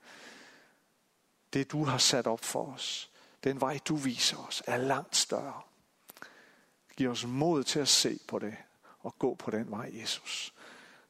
Det, 1.54 1.72
du 1.72 1.84
har 1.84 1.98
sat 1.98 2.28
op 2.28 2.44
for 2.44 2.74
os, 2.74 3.10
den 3.44 3.62
vej, 3.62 3.80
du 3.88 3.96
viser 3.96 4.38
os, 4.38 4.64
er 4.68 4.78
langt 4.78 5.16
større. 5.16 5.62
Giv 6.98 7.10
os 7.10 7.26
mod 7.26 7.64
til 7.64 7.80
at 7.80 7.88
se 7.88 8.20
på 8.28 8.40
det 8.40 8.56
og 9.00 9.20
gå 9.20 9.36
på 9.36 9.52
den 9.52 9.72
vej, 9.72 9.92
Jesus. 9.94 10.54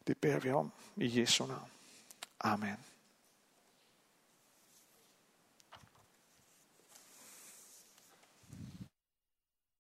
Det 0.08 0.18
bærer 0.18 0.40
vi 0.40 0.52
om 0.52 0.72
i 0.96 1.20
Jesu 1.20 1.46
navn. 1.46 1.70
Amen. 2.40 2.78